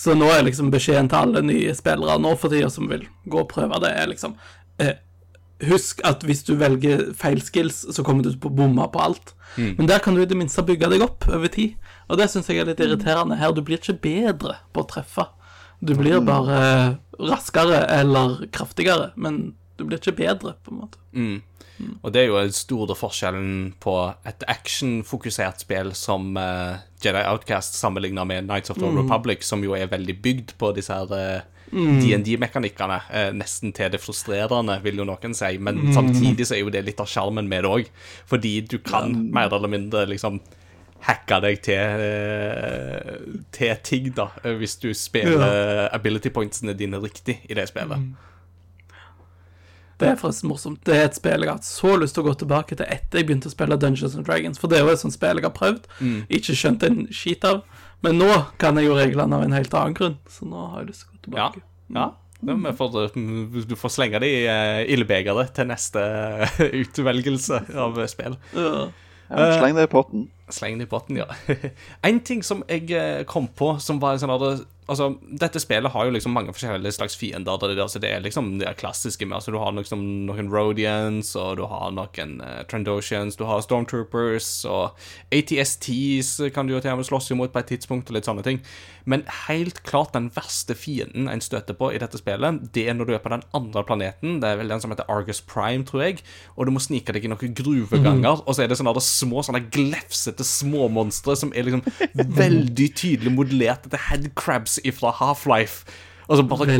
[0.00, 3.42] Så nå er liksom beskjeden til alle nye spillere nå for tida som vil gå
[3.42, 4.36] og prøve det, er liksom
[4.80, 4.94] eh,
[5.68, 9.34] Husk at hvis du velger feil skills, så kommer du til å bomme på alt.
[9.76, 11.74] Men der kan du i det minste bygge deg opp over tid.
[12.08, 13.52] Og det syns jeg er litt irriterende her.
[13.52, 15.26] Du blir ikke bedre på å treffe.
[15.84, 20.96] Du blir bare raskere eller kraftigere, men du blir ikke bedre, på en måte.
[22.02, 23.94] Og det er jo den store forskjellen på
[24.28, 29.76] et actionfokusert spill som eh, Jedi Outcast sammenligna med Nights of the Republic, som jo
[29.76, 33.00] er veldig bygd på disse her eh, DND-mekanikkene.
[33.10, 35.52] Eh, nesten til det frustrerende, vil jo noen si.
[35.58, 37.92] Men samtidig så er jo det litt av sjarmen med det òg.
[38.30, 40.40] Fordi du kan mer eller mindre liksom
[41.00, 42.02] hacke deg til,
[43.56, 44.26] til ting, da,
[44.60, 48.10] hvis du spiller ability pointsene dine riktig i det spillet.
[50.00, 50.80] Det er forresten morsomt.
[50.86, 53.20] Det er et spill jeg har hatt så lyst til å gå tilbake til etter
[53.20, 55.46] jeg begynte å spille Dungeons and Dragons, for det er jo et sånt spill jeg
[55.46, 55.90] har prøvd,
[56.40, 57.62] ikke skjønt en skit av.
[58.04, 58.30] Men nå
[58.60, 61.10] kan jeg jo reglene av en helt annen grunn, så nå har jeg lyst til
[61.10, 61.62] å gå tilbake.
[61.92, 62.08] ja.
[62.48, 62.56] ja.
[62.64, 62.98] vi får,
[63.68, 66.02] du får slenge det i uh, ildbegeret til neste
[66.82, 68.40] utvelgelse av spill.
[68.56, 68.88] Ja.
[69.30, 70.24] Ja, sleng det i potten.
[70.54, 71.28] Sleng det i potten, ja.
[72.08, 75.06] en ting som jeg eh, kom på, som var en sånn at Altså,
[75.38, 77.58] dette spillet har jo liksom mange forskjellige slags fiender.
[77.62, 81.60] Det, altså, det er liksom det klassiske med altså, Du har liksom noen Rodians, og
[81.60, 84.98] du har noen uh, Trandosians, du har Stormtroopers, og
[85.30, 88.42] ATSTs kan du jo til og med slåss imot på et tidspunkt, og litt sånne
[88.46, 88.58] ting.
[89.06, 93.08] Men helt klart den verste fienden en støter på i dette spillet, det er når
[93.08, 94.40] du er på den andre planeten.
[94.42, 96.24] Det er vel den som heter Argus Prime, tror jeg.
[96.56, 99.62] Og du må snike deg i noen gruveganger, og så er det sånne små, sånne
[99.70, 101.82] glefsete småmonstre som er liksom
[102.40, 105.84] veldig tydelig modellert etter headcrabs fra Half-Life.
[106.30, 106.76] Og, bare,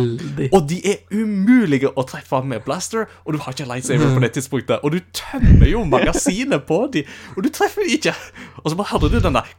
[0.55, 4.31] og de er umulige å treffe med blaster, og du har ikke lightsaber på det
[4.37, 4.85] tidspunktet.
[4.87, 7.03] Og du tømmer jo magasinet på de,
[7.35, 8.15] og du treffer de ikke.
[8.63, 9.51] Og så bare hører du den der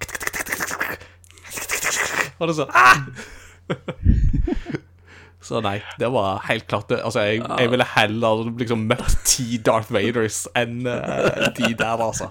[2.40, 3.04] Og det er sånn ah!
[5.42, 6.92] Så nei, det var helt klart.
[6.96, 12.30] Altså, jeg, jeg ville heller liksom møtt ti Darth Vaders enn uh, de der, altså.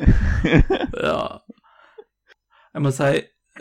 [0.96, 1.42] Ja.
[2.74, 3.10] Jeg må si,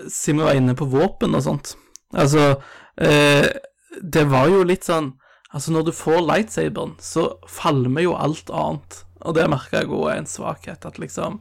[0.07, 1.76] siden vi var inne på våpen og sånt
[2.18, 2.55] Altså,
[2.97, 3.47] eh,
[4.01, 5.14] det var jo litt sånn
[5.49, 8.99] Altså, når du får lightsaberen, så falmer jo alt annet.
[9.26, 11.39] Og det merker jeg òg er en svakhet, at liksom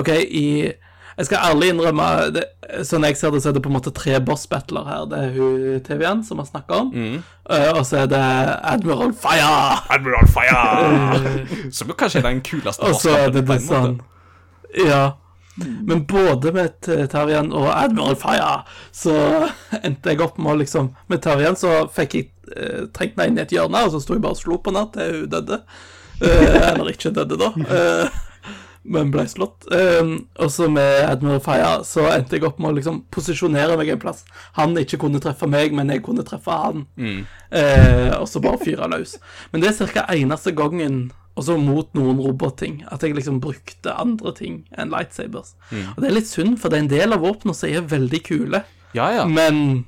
[0.00, 0.72] OK, i
[1.18, 2.44] Jeg skal ærlig innrømme, det,
[2.86, 5.04] sånn jeg ser det, så er det på en måte tre boss-battler her.
[5.10, 8.24] Det er hun TV-en som vi snakka om, eh, og så er det
[8.72, 9.80] Admiral Fire!
[9.92, 11.32] Admiral Fire!
[11.76, 14.94] Som jo kanskje er den kuleste Og så er det bosskampen en sånn måte.
[15.58, 18.62] Men både med Tarjan og Admiral Fire
[18.94, 19.14] så
[19.84, 23.40] endte jeg opp med å liksom Med Tarjan så fikk jeg eh, trengt meg inn
[23.40, 25.60] i et hjørne, og så sto jeg bare og slo på henne til hun døde.
[26.22, 27.52] Eh, eller ikke døde, da.
[27.66, 28.24] Eh,
[28.88, 29.66] men ble slått.
[29.74, 33.92] Eh, og så med Admiral Fire så endte jeg opp med å liksom posisjonere meg
[33.92, 34.24] en plass.
[34.60, 36.86] Han ikke kunne treffe meg, men jeg kunne treffe han.
[37.50, 39.18] Eh, og så bare fyre løs.
[39.52, 40.06] Men det er ca.
[40.14, 41.08] eneste gangen
[41.38, 45.54] også mot noen robotting, at jeg liksom brukte andre ting enn lightsabers.
[45.72, 48.20] Og det er litt synd, for det er en del av våpnene som er veldig
[48.26, 48.64] kule,
[48.96, 49.24] Ja, ja.
[49.28, 49.84] men,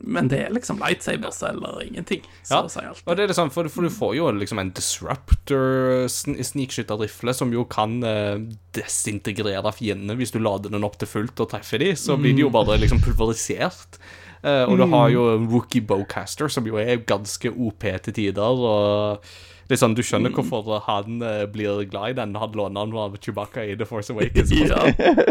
[0.00, 3.02] men det er liksom lightsabers eller ingenting, så Ja, alt.
[3.04, 7.52] og det er liksom, for, for du får jo liksom en disruptor sn snikskytterrifle som
[7.52, 8.38] jo kan eh,
[8.78, 12.46] desintegrere fiendene hvis du lader den opp til fullt og treffer de, så blir de
[12.46, 13.98] jo bare liksom pulverisert.
[14.38, 18.62] Eh, og du har jo en rookie bowcaster, som jo er ganske OP til tider.
[18.70, 19.24] og
[19.68, 22.36] det er sånn, Du skjønner hvorfor han uh, blir glad i den.
[22.40, 24.52] Han låner den av Chewbacca i The Force Awakens.
[24.58, 24.86] Ja.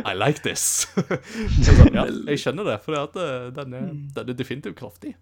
[0.05, 0.85] I like this.
[1.65, 5.15] Sånn, ja, jeg skjønner det, for den, er- den er definitivt kraftig.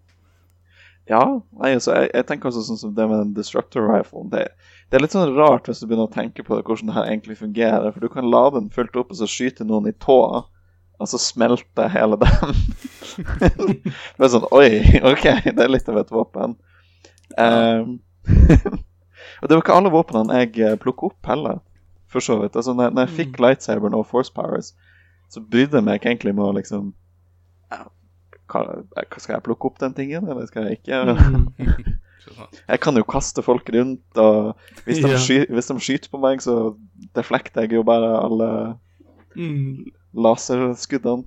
[1.06, 1.22] Ja,
[1.54, 4.26] nei, altså, jeg, jeg tenker også sånn som det med den destructor riflen.
[4.32, 4.42] Det,
[4.90, 7.38] det er litt sånn rart hvis du begynner å tenke på hvordan det her egentlig
[7.38, 7.92] fungerer.
[7.94, 10.42] For du kan lade den fullt opp og så skyte noen i tåa,
[10.96, 12.64] og så smelter hele den.
[13.86, 14.68] det er sånn Oi,
[15.12, 16.56] OK, det er litt av et våpen.
[17.38, 17.98] Ehm,
[19.42, 21.58] og det var ikke alle våpnene jeg plukka plukket opp heller,
[22.08, 22.56] for så vidt.
[22.56, 24.72] Altså, når, når jeg fikk lightsaberen og force powers,
[25.28, 26.92] så brydde jeg meg ikke egentlig med å liksom
[27.72, 28.62] hva,
[28.94, 31.00] hva- Skal jeg plukke opp den tingen, eller skal jeg ikke?
[32.68, 36.40] Jeg kan jo kaste folk rundt, og hvis de, sky, hvis de skyter på meg,
[36.42, 36.74] så
[37.14, 38.48] deflekter jeg jo bare alle
[39.36, 39.84] Mm.
[40.16, 41.22] laserskuddene.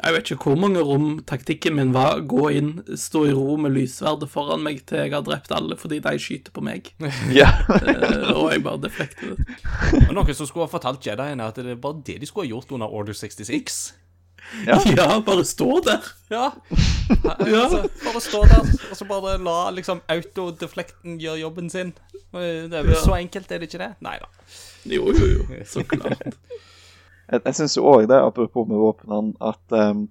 [0.00, 3.74] Jeg vet ikke hvor mange rom taktikken min var gå inn, stå i ro med
[3.76, 6.88] lyssverdet foran meg til jeg har drept alle fordi de skyter på meg,
[7.40, 7.50] Ja.
[7.68, 9.58] uh, og jeg bare deflekter det.
[10.08, 12.72] Og noen som skulle ha fortalt Jediene at det var det de skulle ha gjort
[12.72, 13.80] under Order 66.
[14.66, 14.78] Ja.
[14.96, 16.08] Ja, bare stå der.
[16.32, 16.46] Ja.
[17.44, 17.66] Ja.
[17.66, 21.92] Altså, bare stå der, og så bare la liksom autodeflekten gjøre jobben sin.
[22.32, 23.00] Det er vel Ja.
[23.04, 23.90] Så enkelt, er det ikke det?
[24.06, 24.28] Nei da.
[24.88, 26.38] Jo, jo, jo, så klart.
[27.30, 30.06] Jeg, jeg syns òg det, apropos med våpnene, at um,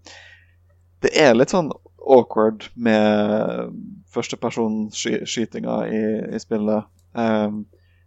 [1.04, 3.74] det er litt sånn awkward med
[4.14, 6.04] førstepersonskytinga i,
[6.36, 6.88] i spillet.
[7.14, 7.66] Um,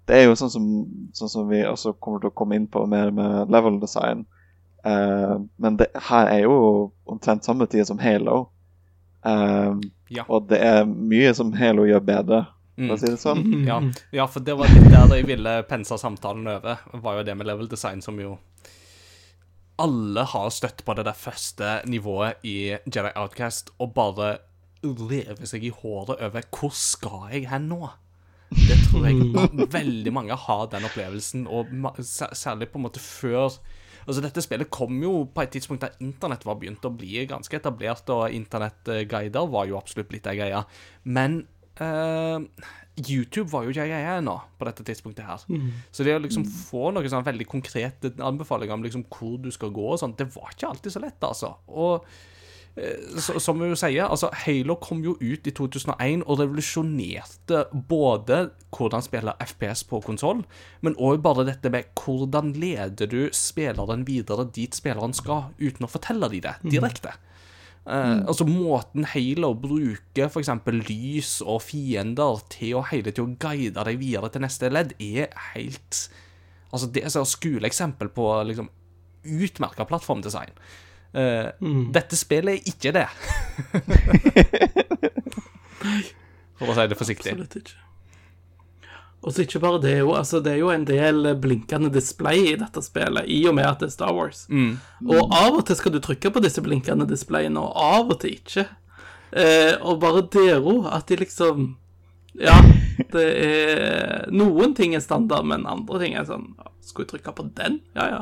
[0.08, 0.68] det er jo sånn som,
[1.14, 4.24] sånn som vi også kommer til å komme inn på mer med level design.
[4.82, 6.56] Uh, men det her er jo
[7.06, 8.48] omtrent samme tid som Halo.
[9.22, 9.78] Uh,
[10.12, 10.24] Ja.
[10.28, 12.40] Og det er mye som Halo gjør bedre,
[12.76, 13.44] for å si det sånn.
[13.70, 13.78] Ja,
[14.12, 17.48] ja, for det var litt der jeg ville pense samtalen over, var jo det med
[17.48, 18.36] level design som jo
[19.82, 22.56] Alle har støtt på det der første nivået i
[22.86, 24.36] Jedi Outcast og bare
[24.82, 27.90] lever seg i håret over Hvor skal jeg hen nå?
[28.52, 31.70] Det tror jeg veldig mange har den opplevelsen, og
[32.02, 33.56] særlig på en måte før
[34.02, 37.54] Altså, dette spillet kom jo på et tidspunkt der internett var begynt å bli ganske
[37.54, 40.62] etablert, og internettguider var jo absolutt blitt ei greie.
[41.04, 41.44] Men
[41.80, 42.68] eh,
[43.00, 45.46] YouTube var jo ikke greia ennå på dette tidspunktet her.
[45.92, 49.72] Så det å liksom få noen sånn veldig konkrete anbefalinger om liksom hvor du skal
[49.72, 51.54] gå og sånn, det var ikke alltid så lett, altså.
[51.72, 52.04] Og
[52.76, 57.64] eh, så, som vi jo sier, altså Halo kom jo ut i 2001 og revolusjonerte
[57.72, 58.42] både
[58.76, 60.44] hvordan spille FPS på konsoll,
[60.84, 65.92] men òg bare dette med hvordan leder du spilleren videre dit spilleren skal, uten å
[65.96, 67.16] fortelle dem det direkte.
[67.86, 70.48] Eh, Altså Måten Halo bruker f.eks.
[70.86, 76.04] lys og fiender til å hele tida guide deg videre til neste ledd, er helt
[76.72, 78.68] Altså Det er et skoleeksempel på liksom
[79.22, 80.50] utmerka plattformdesign.
[81.14, 81.48] Eh,
[81.92, 83.08] Dette spillet er ikke det.
[86.58, 87.32] For å si det forsiktig.
[87.34, 87.76] Absolutt ikke.
[89.22, 92.56] Og så ikke bare det, jo, altså det er jo en del blinkende display i
[92.58, 94.48] dette spillet, i og med at det er Star Wars.
[95.06, 98.34] Og av og til skal du trykke på disse blinkende displayene, og av og til
[98.40, 98.66] ikke.
[99.32, 101.70] Eh, og bare dero, at de liksom
[102.36, 102.52] Ja,
[103.12, 106.50] det er Noen ting er standard, men andre ting er sånn
[106.84, 107.78] Skal vi trykke på den?
[107.96, 108.20] Ja, ja.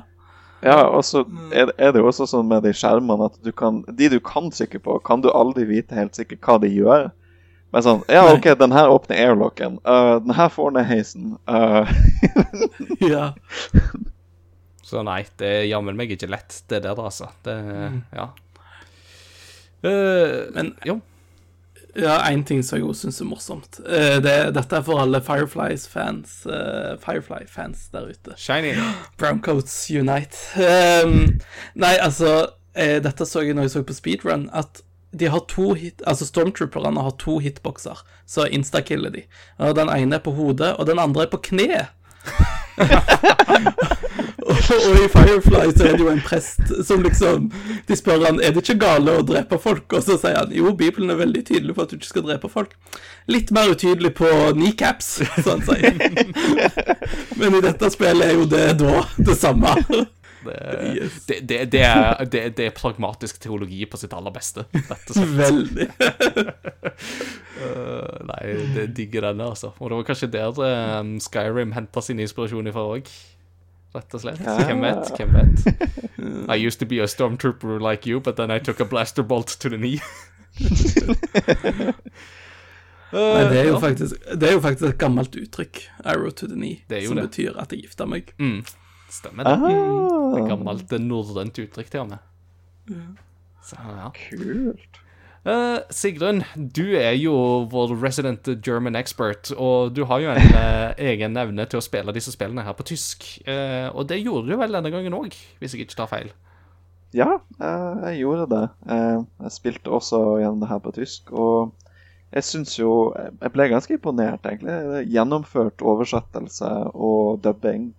[0.63, 3.81] Ja, og så er, er det jo også sånn med de skjermene at du kan
[3.89, 7.09] De du kan trykke på, kan du aldri vite helt sikkert hva de gjør.
[7.71, 9.79] Men sånn Ja, OK, den her åpner airlocken.
[9.87, 11.37] Uh, den her får ned heisen.
[11.47, 11.91] Uh,
[13.13, 13.29] ja.
[14.83, 17.31] Så nei, det er jammen meg ikke lett, det der, altså.
[17.47, 17.55] Det
[18.17, 18.31] Ja.
[19.85, 21.01] Uh, Men- jo.
[21.97, 23.81] Ja, én ting som jeg også syns er morsomt.
[23.83, 28.37] Eh, det, dette er for alle Fireflies-fans eh, Firefly-fans der ute.
[28.39, 28.77] Shiny.
[29.19, 30.39] Browncoats Unite.
[30.55, 31.41] Um,
[31.75, 35.73] nei, altså eh, Dette så jeg når jeg så på speedrun, at de har to
[35.75, 39.25] hit Altså Stormtrooperne har to hitbokser, så instakiller de.
[39.59, 41.87] Og Den ene er på hodet, og den andre er på kne.
[44.51, 44.57] og,
[44.87, 47.49] og i Firefly så er det jo en prest som liksom
[47.89, 50.75] De spør han er det ikke gale å drepe folk, og så sier han jo,
[50.77, 52.77] Bibelen er veldig tydelig på at du ikke skal drepe folk.
[53.31, 55.11] Litt mer utydelig på kneecaps,
[55.43, 55.93] som han sier.
[57.41, 59.75] Men i dette spillet er jo det da det samme.
[60.45, 60.57] Det,
[60.97, 61.17] Yes.
[61.29, 65.35] det, det, det, er, er pragmatisk teologi på sitt aller beste, rett og slett.
[65.41, 65.87] Veldig.
[67.61, 68.41] uh, nei,
[68.77, 69.73] det digger denne, altså.
[69.79, 70.63] Og det var kanskje der
[71.01, 73.11] um, Skyrim henta sin inspirasjon ifra òg.
[73.95, 74.41] Rett og slett.
[74.45, 75.09] Hvem vet?
[75.19, 75.57] Hvem vet?
[76.49, 79.57] I used to be a stormtrooper like you, but then I took a blaster bolt
[79.61, 80.01] to the knee.
[83.11, 86.79] Nei, det er faktisk, det er jo faktisk et gammelt uttrykk, arrow to the knee,
[87.07, 87.25] som det.
[87.27, 88.31] betyr at jeg gifta meg.
[88.39, 88.61] Mm,
[89.13, 89.55] stemmer det.
[89.59, 92.27] Ah, Gammelt eh, norrønt uttrykk til og med.
[93.67, 94.11] Så, ja.
[94.17, 95.01] kult.
[95.41, 97.33] Uh, Sigrun, du er jo
[97.73, 102.13] vår resident German expert, og du har jo en uh, egen evne til å spille
[102.13, 103.25] disse spillene her på tysk.
[103.49, 106.33] Uh, og det gjorde du vel denne gangen òg, hvis jeg ikke tar feil.
[107.11, 108.67] Ja, eh, jeg gjorde det.
[108.87, 111.73] Eh, Jeg spilte også gjennom det her på tysk, og
[112.31, 115.07] jeg syns jo Jeg ble ganske imponert, egentlig.
[115.11, 117.95] Gjennomført oversettelse og dubbing.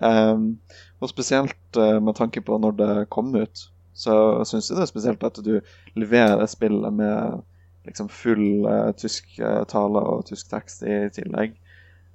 [0.00, 0.58] Um,
[1.00, 4.14] og spesielt eh, med tanke på når det kom ut, så
[4.48, 5.58] syns jeg det er spesielt at du
[5.98, 7.42] leverer spillet med
[7.88, 11.56] liksom full uh, tysk eh, tale og tysk tekst i tillegg.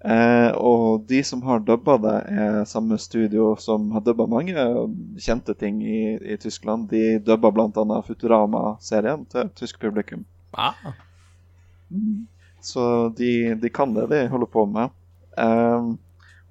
[0.05, 4.53] Eh, og de som har dubba det, er samme studio som har dubba mange
[5.21, 6.89] kjente ting i, i Tyskland.
[6.91, 8.01] De dubba bl.a.
[8.05, 10.25] Futurama-serien til tysk publikum.
[10.53, 10.77] Ah.
[12.61, 14.93] Så de, de kan det de holder på med.
[15.41, 15.95] Ehm,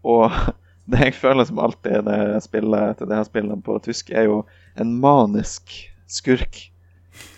[0.02, 0.30] og
[0.92, 4.28] det jeg føler som alltid det jeg spiller til det her spillet på tysk, er
[4.28, 4.42] jo
[4.80, 5.72] en manisk
[6.10, 6.70] skurk.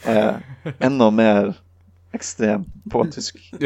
[0.09, 0.39] Eh,
[0.81, 1.53] enda mer
[2.17, 3.37] ekstrem på tysk.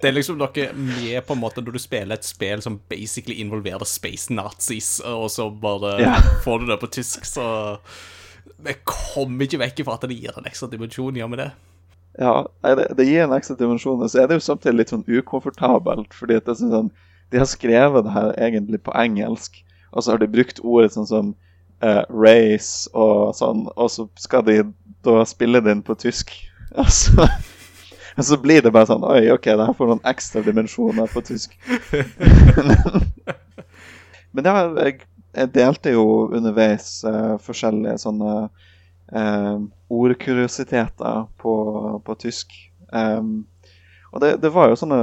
[0.00, 3.36] Det er liksom noe med på en måte når du spiller et spill som basically
[3.42, 6.16] involverer space nazis, og så bare Ja.
[6.44, 7.78] får du det på tysk, så
[8.64, 11.50] Jeg kommer ikke vekk fra at det gir en ekstra dimensjon, gjør vi det?
[12.20, 15.04] Ja, det, det gir en ekstra dimensjon, og så er det jo samtidig litt sånn
[15.08, 16.14] ukomfortabelt.
[16.14, 16.90] fordi at det er sånn,
[17.32, 19.62] De har skrevet det her egentlig på engelsk,
[19.92, 21.32] og så har de brukt ordet sånn som
[21.84, 24.60] uh, race og sånn, og så skal de
[25.04, 26.32] da spille det inn på tysk.
[26.74, 27.28] Og så,
[28.18, 31.20] og så blir det bare sånn Oi, OK, det her får noen ekstra dimensjoner på
[31.22, 31.52] tysk.
[34.34, 35.04] Men ja, jeg,
[35.38, 38.32] jeg delte jo underveis uh, forskjellige sånne
[39.14, 41.54] uh, ordkuriositeter på,
[42.02, 42.56] på tysk.
[42.90, 43.44] Em,
[44.14, 45.00] og det, det var jo sånne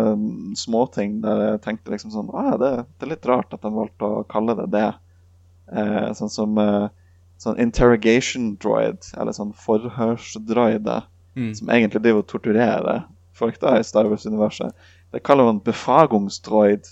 [0.55, 4.07] småting der jeg tenkte liksom sånn ah, det, det er litt rart at de valgte
[4.07, 4.88] å kalle det det.
[5.72, 6.88] Eh, sånn som eh,
[7.41, 11.01] sånn interrogation droid, eller sånn forhørsdroide,
[11.32, 11.53] Mm.
[11.55, 13.03] som egentlig driver og torturerer
[13.39, 14.74] folk da i Star Wars-universet.
[15.16, 16.89] Det kaller man befagungsdroid,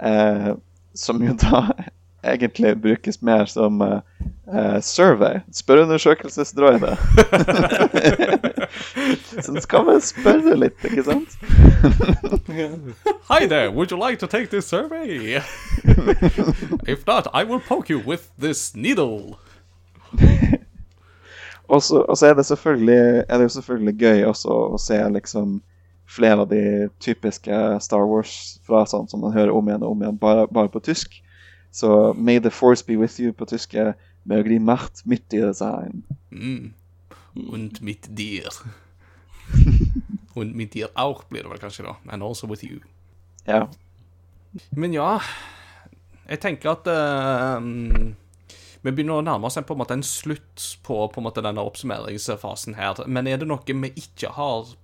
[0.00, 0.54] eh,
[0.96, 1.60] som jo da
[2.24, 6.96] egentlig brukes mer som uh, survey, spørreundersøkelsesdroide.
[9.42, 11.38] Så den skal vel spørre litt, ikke sant?
[13.30, 15.38] Hi there, would you like to take this survey?
[16.92, 19.36] if not, I will poke you with this needle.
[21.68, 25.58] Og så, er, det selvfølgelig, er det jo selvfølgelig gøy også å se liksom
[26.08, 30.46] flere av de typiske Star Wars-frasene som man hører om igjen og om igjen, bare,
[30.48, 31.20] bare på tysk.
[31.70, 33.94] Så May the force be with you på tysk er
[34.24, 36.04] Möge die Macht mit dir sein.
[36.30, 36.74] Mm.
[37.34, 38.48] Und mit dir.
[40.34, 41.96] Und mit dir auch, blir det vel kanskje, da.
[42.06, 42.80] And also with you.
[43.46, 43.68] Ja.
[44.70, 45.20] Men ja,
[46.28, 46.88] jeg tenker at
[47.62, 48.14] mm,
[48.84, 51.44] vi begynner å nærme oss en, på en måte en slutt på, på en måte
[51.44, 53.00] denne oppsummeringsfasen her.
[53.06, 54.74] Men er det noe vi ikke har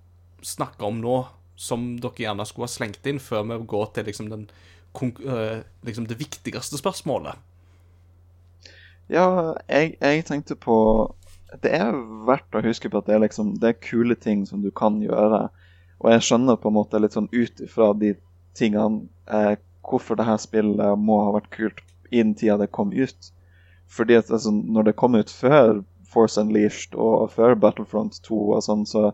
[0.44, 1.18] snakka om nå,
[1.56, 4.48] som dere gjerne skulle ha slengt inn før vi går til liksom, den,
[4.94, 7.40] liksom det viktigste spørsmålet?
[9.12, 10.76] Ja, jeg, jeg tenkte på
[11.62, 11.92] Det er
[12.24, 14.96] verdt å huske på at det er liksom Det er kule ting som du kan
[15.02, 15.48] gjøre.
[16.00, 18.14] Og jeg skjønner på en måte litt sånn ut ifra de
[18.56, 22.92] tingene eh, hvorfor det her spillet må ha vært kult i den tida det kom
[22.92, 23.30] ut.
[23.90, 28.62] Fordi at altså, når det kom ut før Force Unleashed og før Battlefront 2 og
[28.66, 29.12] sånn, så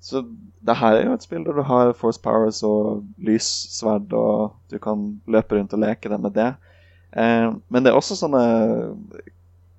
[0.00, 0.22] så
[0.66, 4.78] det her er jo et spill der du har Force Powers og lyssverd, og du
[4.82, 6.52] kan løpe rundt og leke deg med det.
[7.16, 8.44] Eh, men det er også sånne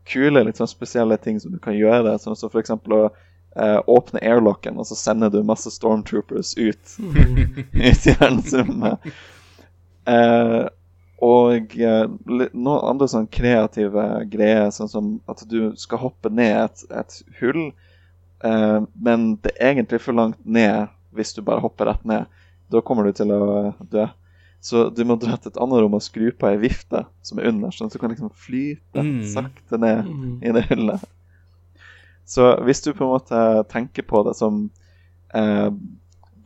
[0.07, 2.17] kule, litt sånn spesielle ting som du kan gjøre.
[2.21, 2.73] Sånn som f.eks.
[2.73, 6.97] å eh, åpne airlocken, og så sender du masse stormtroopers ut,
[7.87, 9.07] ut i verdensrommet.
[10.07, 10.63] Eh,
[11.27, 12.05] og eh,
[12.53, 17.71] noen andre sånn kreative greier, sånn som at du skal hoppe ned et, et hull,
[18.43, 22.25] men det er egentlig for langt ned hvis du bare hopper rett ned.
[22.69, 24.05] Da kommer du til å eh, dø.
[24.61, 27.47] Så du må dra til et annet rom og skru på ei vifte som er
[27.49, 29.21] under, sånn at du kan liksom flyte Mm.
[29.29, 30.39] sakte ned Mm.
[30.43, 31.03] i det hullet.
[32.25, 34.69] Så hvis du på en måte tenker på det som
[35.33, 35.69] eh,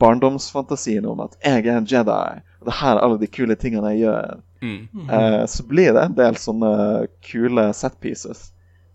[0.01, 3.91] barndomsfantasien om at jeg er en Jedi, og det her er alle de kule tingene
[3.95, 5.09] jeg gjør, Mm.
[5.09, 8.51] eh, så blir det en del sånne kule set pieces.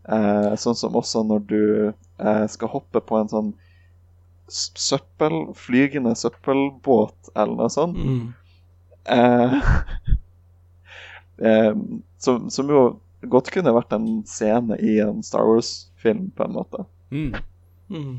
[0.06, 3.54] Eh, sånn som også når du eh, skal hoppe på en sånn
[4.46, 7.98] søppel, flygende søppelbåt eller noe sånt.
[7.98, 8.28] Mm.
[9.16, 9.56] Eh,
[11.50, 11.74] eh,
[12.22, 12.86] som, som jo
[13.26, 16.86] godt kunne vært en scene i en Star Wars-film, på en måte.
[17.10, 17.34] Mm.
[17.90, 18.14] Mm.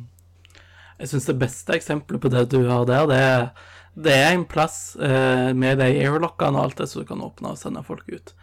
[0.98, 3.50] Jeg syns det beste eksempelet på det du har der, det er,
[3.98, 7.54] det er en plass eh, med de airlockene og alt det som du kan åpne
[7.54, 8.34] og sende folk ut.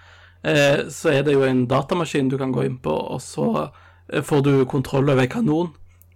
[0.45, 3.47] Eh, så er det jo en datamaskin du kan gå inn på, og så
[4.13, 5.71] eh, får du kontroll over en kanon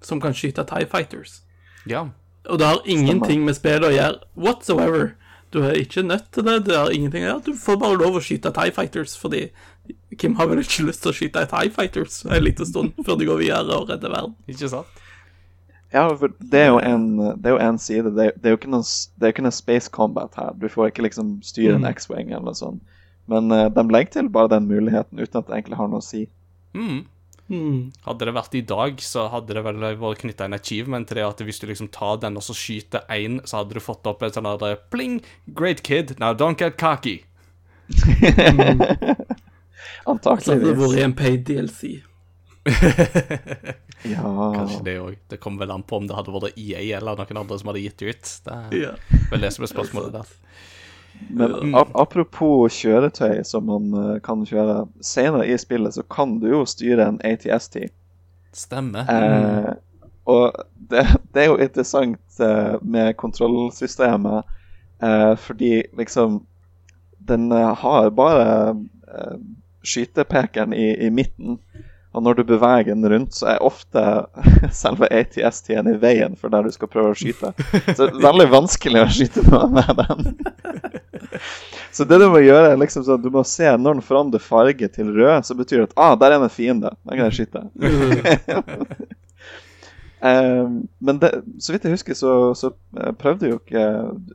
[0.04, 1.40] som kan skyte Tie Fighters.
[1.88, 2.06] Ja.
[2.48, 5.14] Og det har ingenting med spillet å gjøre whatsoever.
[5.50, 7.44] Du er ikke nødt til det, det har ingenting å gjøre.
[7.48, 9.46] Du får bare lov å skyte Tie Fighters, fordi
[10.20, 13.28] Kim har vel ikke lyst til å skyte Tie Fighters en liten stund før de
[13.28, 14.36] går videre og redder verden.
[14.48, 15.04] Ikke sant?
[15.88, 17.06] Ja, for det er jo en,
[17.40, 18.12] det er jo en side.
[18.12, 18.84] Det er, det er jo ikke noe,
[19.16, 20.52] det er ikke noe space combat her.
[20.60, 21.94] Du får ikke liksom styre en Mm.
[21.94, 22.82] X-wing eller noe sånt.
[23.28, 26.04] Men uh, de legger til bare den muligheten uten at det egentlig har noe å
[26.06, 26.24] si.
[26.76, 27.00] Mm.
[27.48, 27.92] Mm.
[28.04, 31.24] Hadde det vært i dag, så hadde det vel vært knytta en achievement til det
[31.24, 34.20] at hvis du liksom tar den og så skyter én, så hadde du fått opp
[34.26, 35.20] en sånn der pling,
[35.56, 37.22] great kid, now don't get cocky.
[40.08, 41.98] Så hadde det vært en paid DLC.
[44.06, 44.22] Ja.
[44.54, 45.14] Kanskje det òg.
[45.26, 47.80] Det kommer vel an på om det hadde vært EA eller noen andre som hadde
[47.82, 48.28] gitt det ut.
[48.44, 48.92] Det er Ja.
[49.32, 50.28] vel det som er spørsmålet der.
[51.28, 54.86] Men apropos kjøretøy som man eh, kan kjøre.
[55.04, 57.80] Senere i spillet så kan du jo styre en ATST.
[58.56, 59.10] Stemmer.
[59.12, 59.72] Eh,
[60.28, 60.56] og
[60.90, 61.04] det,
[61.34, 64.56] det er jo interessant eh, med kontrollsystemet,
[65.02, 66.44] eh, fordi liksom
[67.28, 68.70] Den eh, har bare
[69.08, 69.38] eh,
[69.84, 71.58] skytepekeren i, i midten.
[72.18, 74.02] Og når du beveger den rundt, så er ofte
[74.74, 77.52] selve ATS-tiden i veien for der du skal prøve å skyte.
[77.94, 80.32] Så det er veldig vanskelig å skyte noe med den.
[81.94, 84.90] Så det du må gjøre, er liksom sånn, du må se når den forandrer farge
[84.92, 86.92] til rød, så betyr det at ah, der er en fiende.
[87.06, 87.64] Da kan jeg skyte.
[90.20, 91.30] Ehm, men det,
[91.62, 93.82] så vidt jeg husker, så, så eh, prøvde jo ikke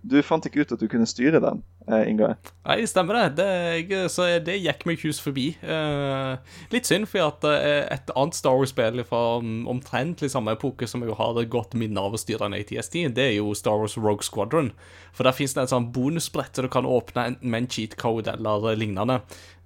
[0.07, 1.59] Du fant ikke ut at du kunne styre den,
[1.91, 2.37] uh, Ingar.
[2.63, 3.41] Nei, stemmer det.
[3.41, 3.47] det
[3.91, 5.49] jeg, så det gikk meg hus forbi.
[5.59, 10.87] Eh, litt synd, for at eh, et annet Star Wars-spill fra om- omtrentlig samme epoke
[10.87, 13.81] som jeg har et godt minne av å styre en ATST, det er jo Star
[13.81, 14.71] Wars Rogue Squadron.
[15.13, 17.97] For der fins det en sånn bonusbrett så du kan åpne enten med en cheat
[17.99, 19.19] code eller eh, lignende,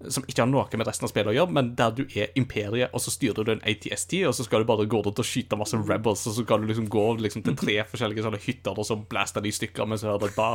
[0.05, 2.93] som ikke har noe med resten av spillet å gjøre, men der du er imperiet,
[2.93, 5.57] og så styrer du en ATST, og så skal du bare gå rundt og skyte
[5.57, 8.85] masse rebels, og så skal du liksom gå liksom til tre forskjellige sånne hytter, og
[8.85, 10.49] så blaster de i stykker, mens du hører da.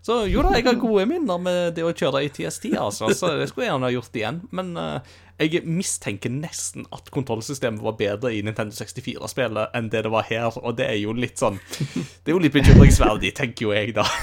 [0.00, 3.50] Så jo da, jeg har gode minner med det å kjøre ATST, altså, så det
[3.50, 4.38] skulle jeg gjerne ha gjort igjen.
[4.56, 5.04] Men uh,
[5.40, 10.48] jeg mistenker nesten at kontrollsystemet var bedre i Nintendo 64-spillet enn det det var her,
[10.56, 14.08] og det er jo litt sånn Det er jo litt bekymringsverdig, tenker jo jeg, da.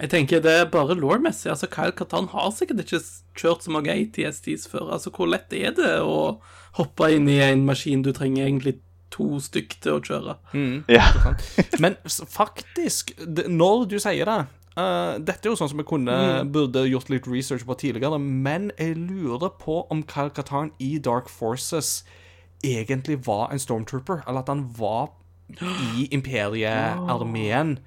[0.00, 1.50] Jeg tenker det er bare law-messig.
[1.52, 3.02] Altså, Kyle Katan har sikkert ikke
[3.36, 4.94] kjørt så mange ATSTs før.
[4.96, 6.38] Altså, hvor lett er det å
[6.78, 8.78] hoppe inn i en maskin du trenger egentlig
[9.12, 10.38] to stykk til å kjøre?
[10.88, 11.04] Ja.
[11.82, 13.12] Men faktisk,
[13.50, 14.38] når du sier det
[14.78, 16.16] uh, Dette er jo sånn som jeg kunne,
[16.54, 21.28] burde gjort litt research på tidligere, men jeg lurer på om Kyle Katarn i Dark
[21.28, 22.00] Forces
[22.64, 25.10] egentlig var en stormtrooper, eller at han var
[25.98, 27.78] i imperiearmeen,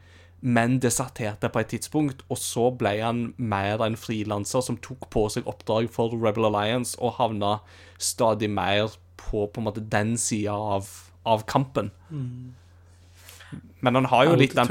[0.43, 5.29] men deserterte på et tidspunkt, og så ble han mer en frilanser som tok på
[5.31, 7.55] seg oppdrag for Rebel Alliance og havna
[7.95, 8.91] stadig mer
[9.21, 10.89] på på måte den sida av,
[11.23, 11.93] av kampen.
[13.83, 14.69] Men han har jo Out litt den.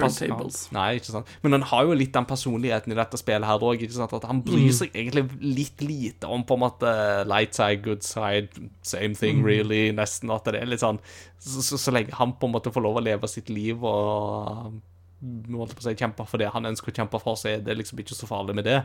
[0.74, 1.32] Nei, ikke sant.
[1.44, 3.82] Men han har jo litt den personligheten i dette spillet her òg.
[3.84, 6.92] At han bryr seg egentlig litt lite om på en måte
[7.28, 8.48] light side, good side,
[8.82, 10.32] same thing really, nesten.
[10.32, 11.00] At det er litt sånn
[11.38, 14.80] Så, så, så lenge han på en måte får lov å leve sitt liv og
[15.22, 17.76] holdt på å si, kjempe for det han ønsker å kjempe for, så er det
[17.78, 18.80] liksom ikke så farlig med det.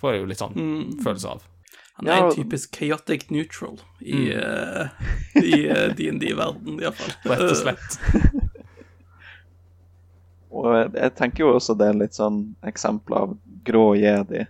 [0.00, 0.56] Får jeg jo litt sånn
[1.02, 1.44] følelse av.
[1.96, 4.26] Han er Ja, en typisk chaotic neutral i,
[5.96, 6.76] DND-verden, mm.
[6.76, 7.14] uh, iallfall.
[7.30, 7.96] Rett og slett.
[10.56, 13.34] og jeg, jeg tenker jo også det er litt sånn eksempel av
[13.66, 14.44] grå jedi,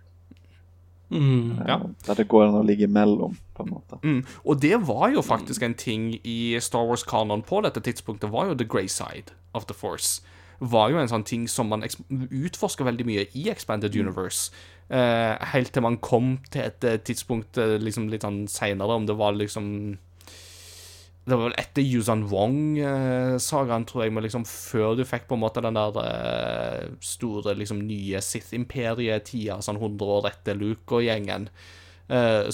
[1.06, 1.60] Mm.
[1.60, 1.76] eh, Ja.
[2.06, 3.98] der det går an å ligge imellom, på en måte.
[4.02, 4.24] Mm.
[4.44, 8.54] Og det var jo faktisk en ting i Star Wars-kanon på dette tidspunktet, var jo
[8.58, 10.20] the grey side of the force.
[10.60, 14.50] Var jo en sånn ting som man utforska veldig mye i Expanded Universe.
[14.86, 19.08] Uh, helt til man kom til et eh, tidspunkt eh, liksom litt sånn seinere, om
[19.08, 19.64] det var liksom
[21.26, 25.42] Det var vel etter Yuzan Wong-sagaen, tror jeg, men liksom før du fikk på en
[25.42, 31.48] måte den der store, liksom nye Sith-imperiet-tida, sånn 100 år etter Luke og gjengen.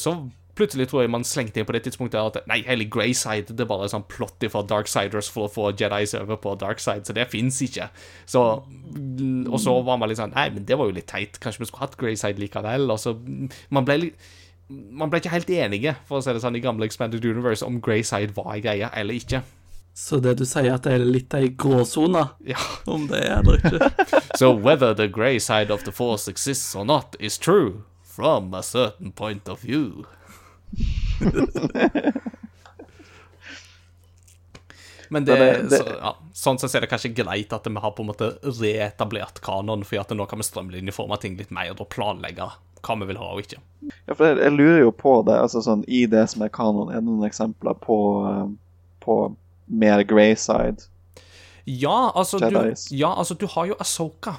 [0.01, 0.15] Så
[0.63, 3.71] plutselig tror jeg man slengte inn på det tidspunktet at nei, hele Greyside det er
[3.75, 7.59] bare sånn plott fra Darksiders for å få Jedis over på Darkside, så det fins
[7.67, 7.91] ikke.
[8.31, 11.37] Så, og så var man litt sånn Nei, men det var jo litt teit.
[11.43, 12.87] Kanskje vi skulle hatt Greyside likevel?
[12.95, 13.17] Og så
[13.75, 14.31] Man ble litt
[14.73, 17.81] man ble ikke helt enige for å si det sånn, i gamle Expanded Universe om
[17.85, 19.43] Greyside var ei greie eller ikke.
[19.93, 22.57] Så det du sier, at det er litt ei gråsone, Ja.
[22.89, 23.91] om det er eller ikke?
[24.41, 28.63] So whether the grey side of the force exists or not is true from a
[28.63, 30.07] certain point of view.
[35.13, 37.91] Men det, det- det- Så, ja, sånn sett er det kanskje greit at vi har
[37.93, 41.89] på en måte reetablert kanon, for at nå kan vi strømlinjeforme ting litt mer og
[41.93, 42.47] planlegge
[42.83, 43.59] hva vi vil ha og ikke.
[44.09, 46.89] Ja, for jeg, jeg lurer jo på det, altså sånn i det som er kanon,
[46.91, 47.99] er det noen eksempler på,
[48.31, 48.49] eh,
[49.05, 49.19] på
[49.69, 50.89] mer Greyside?
[51.69, 52.57] Ja, altså, du,
[52.97, 54.39] ja, altså du har jo Asoka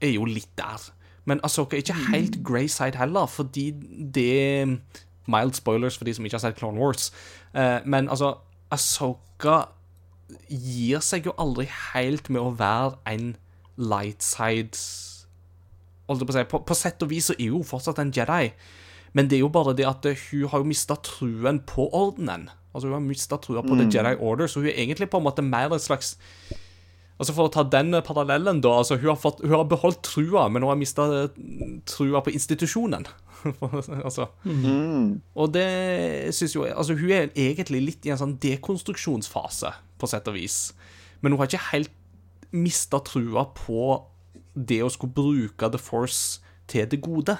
[0.00, 0.86] er jo litt der.
[1.28, 3.72] Men Asoka er ikke helt grey side heller, fordi
[4.14, 4.78] det
[5.30, 7.10] Mild spoilers for de som ikke har sett Clone Wars.
[7.54, 8.34] Eh, men altså,
[8.72, 9.66] Asoka
[10.48, 13.34] gir seg jo aldri helt med å være en
[13.76, 14.78] light side
[16.08, 18.12] holdt jeg på, å si, på, på sett og vis så er hun fortsatt en
[18.14, 18.50] Jedi,
[19.16, 22.48] men det er jo bare det at eh, hun har jo mista truen på ordenen.
[22.72, 25.26] Altså Hun har mista trua på The Jedi Order, så hun er egentlig på en
[25.26, 26.14] måte mer et slags
[27.22, 28.72] Altså For å ta den parallellen, da.
[28.82, 31.04] altså Hun har, fått, hun har beholdt trua, men hun har mista
[31.86, 33.06] trua på institusjonen.
[34.06, 35.20] altså Mm.
[35.34, 40.28] og det syns jo Altså, hun er egentlig litt i en sånn dekonstruksjonsfase, på sett
[40.30, 40.72] og vis.
[41.22, 41.94] Men hun har ikke helt
[42.52, 44.02] mista trua på
[44.54, 47.38] det å skulle bruke The Force til det gode.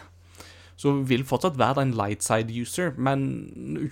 [0.78, 3.26] Så hun vil fortsatt være en lightside user, men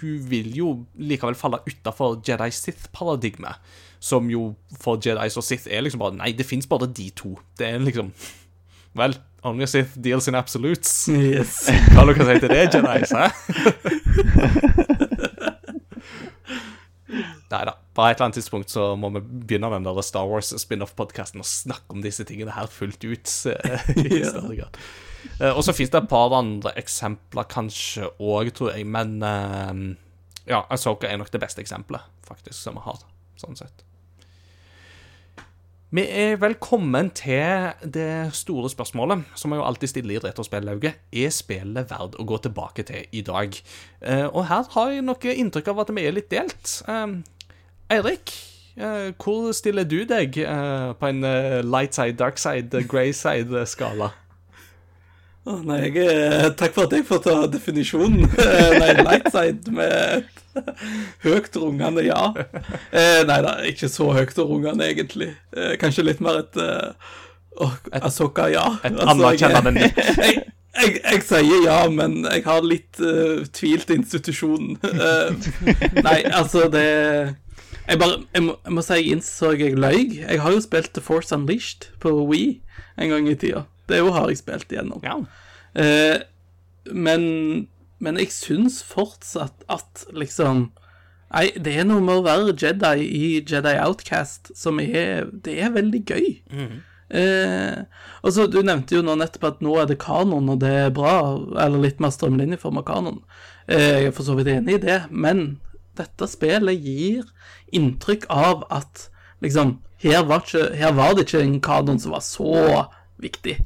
[0.00, 3.60] hun vil jo likevel falle utafor Jedi Sith-paradigmet.
[4.00, 7.34] Som jo for Jedis og Sith er liksom bare Nei, det fins bare de to.
[7.58, 8.12] Det er liksom
[8.96, 9.12] Vel,
[9.46, 10.94] only Sith deals in absolutes.
[11.12, 11.66] Yes.
[11.94, 13.28] Hva dere si til det, Jedis, hæ?
[17.50, 17.72] Nei da.
[17.94, 21.48] På et eller annet tidspunkt så må vi begynne den der Star Wars spin-off-podkasten og
[21.48, 23.32] snakke om disse tingene her fullt ut.
[23.50, 24.78] eh, i større grad.
[25.40, 29.82] Eh, Og så fins det et par andre eksempler kanskje òg, tror jeg, men eh,
[30.54, 33.02] ja, Asoka er nok det beste eksempelet, faktisk, som vi har,
[33.42, 33.82] sånn sett.
[35.90, 41.00] Vi er velkommen til det store spørsmålet, som jeg jo alltid stiller i Retrospellauget.
[41.10, 43.58] Er spillet verdt å gå tilbake til i dag?
[43.98, 46.76] Eh, og her har jeg noe inntrykk av at vi er litt delt.
[46.86, 47.16] Eh,
[47.90, 48.30] Eirik,
[48.78, 51.26] eh, hvor stiller du deg på en
[51.66, 54.12] light side, dark side, grey side-skala?
[55.48, 58.26] Å, nei, jeg, eh, takk for at jeg får ta definisjonen.
[58.50, 60.40] Eh, nei, lightside med et
[61.24, 62.20] høyt rungende ja.
[62.92, 65.32] Eh, nei da, ikke så høyt rungende, egentlig.
[65.56, 66.92] Eh, kanskje litt mer et uh,
[67.64, 68.66] oh, Asoka, ja.
[68.84, 70.00] Et Altså, anerkjennende nikk.
[70.80, 74.76] Jeg, jeg, jeg sier ja, men jeg har litt uh, tvil til institusjonen.
[74.86, 75.34] Uh,
[75.98, 76.84] nei, altså, det
[77.90, 80.20] jeg, bare, jeg, må, jeg må si jeg innså jeg løy.
[80.20, 82.60] Jeg har jo spilt The Force Unleashed på Wii
[83.02, 83.64] en gang i tida.
[83.90, 85.02] Det jo har jeg spilt igjennom.
[85.04, 85.18] Ja.
[85.74, 86.22] Eh,
[86.90, 87.24] men,
[88.02, 90.70] men jeg syns fortsatt at liksom
[91.30, 95.70] Nei, det er noe med å være Jedi i Jedi Outcast som er Det er
[95.76, 96.24] veldig gøy.
[97.10, 97.76] Eh,
[98.22, 100.94] og så Du nevnte jo nå nettopp at nå er det kanon, og det er
[100.94, 101.14] bra,
[101.54, 103.22] eller litt mer strømlinjeform av kanon.
[103.70, 105.60] Eh, jeg er for så vidt enig i det, men
[105.98, 107.26] dette spillet gir
[107.74, 109.08] inntrykk av at
[109.44, 112.86] liksom her var, ikke, her var det ikke en kanon som var så
[113.20, 113.58] viktig.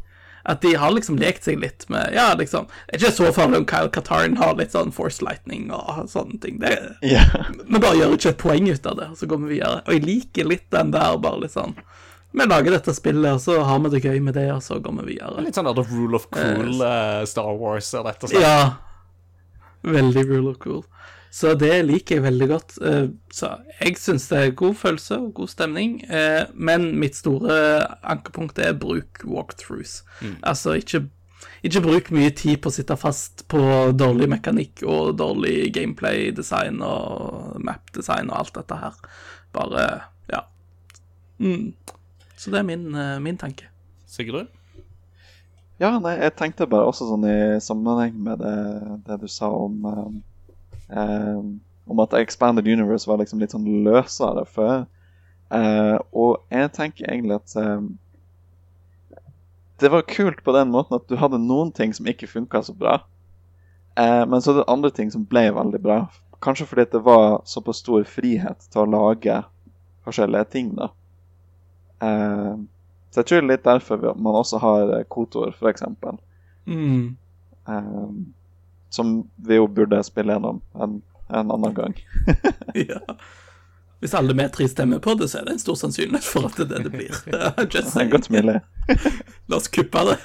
[0.44, 3.62] At de har liksom lekt seg litt med Ja, liksom Det er ikke så farlig
[3.62, 6.58] om Kyle Katarn har litt sånn Force Lightning og sånne ting.
[6.60, 7.32] Det, yeah.
[7.64, 9.82] vi bare gjør ikke et poeng ut av det, og så går vi videre.
[9.86, 11.76] Og jeg liker litt den der, bare litt sånn
[12.34, 14.98] Vi lager dette spillet, og så har vi det gøy med det, og så går
[15.00, 15.46] vi videre.
[15.46, 18.44] Litt sånn out The Rule of Cool uh, Star Wars, rett og slett.
[18.44, 18.74] Ja.
[19.84, 20.82] Veldig rule of cool.
[21.34, 22.76] Så det liker jeg veldig godt.
[22.86, 23.48] Eh, Så
[23.80, 25.96] jeg syns det er god følelse og god stemning.
[26.08, 27.56] eh, Men mitt store
[28.04, 30.02] ankepunkt er bruk walkthroughs.
[30.42, 31.08] Altså ikke
[31.64, 33.58] ikke bruk mye tid på å sitte fast på
[33.96, 38.92] dårlig mekanikk og dårlig gameplay-design og map-design og alt dette her.
[39.56, 39.86] Bare,
[40.28, 40.42] ja.
[41.40, 41.72] Mm.
[42.36, 43.64] Så det er min, eh, min tanke.
[44.06, 44.46] Sigrun?
[45.80, 48.54] Ja, nei, jeg tenkte bare også sånn i sammenheng med det,
[49.08, 50.22] det du sa om um,
[50.88, 54.86] um, Om at Expanded Universe var liksom litt sånn løsere før.
[55.52, 57.90] Uh, og jeg tenker egentlig at um,
[59.82, 62.72] det var kult på den måten at du hadde noen ting som ikke funka så
[62.76, 63.02] bra.
[64.00, 65.98] Uh, men så det andre ting som ble veldig bra.
[66.44, 69.42] Kanskje fordi det var såpass stor frihet til å lage
[70.08, 70.88] forskjellige ting, da.
[72.00, 72.64] Uh,
[73.14, 75.84] så jeg tror det er litt derfor man også har eh, Kotor, f.eks.
[76.66, 77.14] Mm.
[77.70, 78.08] Eh,
[78.94, 79.16] som
[79.46, 81.98] vi jo burde spille gjennom en, en annen gang.
[82.88, 83.00] Ja.
[84.04, 86.58] Hvis alle vi tre stemmer på det, så er det en stor sannsynlighet for at
[86.58, 87.14] det er det det blir.
[87.72, 88.58] Just Det er godt mulig.
[89.48, 90.18] La oss kuppe det.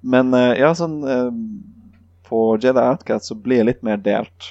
[0.00, 1.30] Men eh, ja, sånn eh,
[2.26, 4.50] På Jedi Outcat så blir jeg litt mer delt.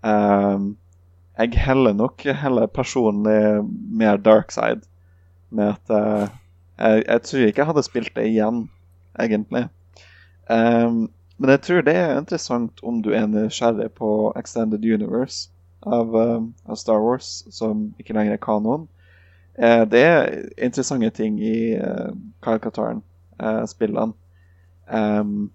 [0.00, 0.74] Um,
[1.36, 3.36] jeg heller nok heller personlig
[3.92, 4.80] mer dark side.
[5.52, 6.26] Med at eh,
[6.78, 8.64] jeg, jeg tror ikke jeg hadde spilt det igjen,
[9.20, 9.66] egentlig.
[10.50, 11.08] Um,
[11.38, 15.48] men jeg tror det er interessant om du er nysgjerrig på Extended Universe
[15.82, 18.86] av, um, av Star Wars, som ikke lenger er kanon.
[19.58, 22.12] Uh, det er interessante ting i uh,
[22.44, 24.14] Kyle Katarn-spillene.
[24.88, 25.50] Um,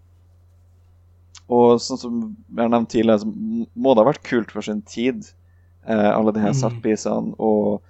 [1.49, 3.29] og sånn som jeg har nevnt tidligere, så
[3.73, 5.25] må det ha vært kult for sin tid,
[5.89, 6.59] uh, alle de her Mm.
[6.61, 7.33] setpisene.
[7.39, 7.81] Og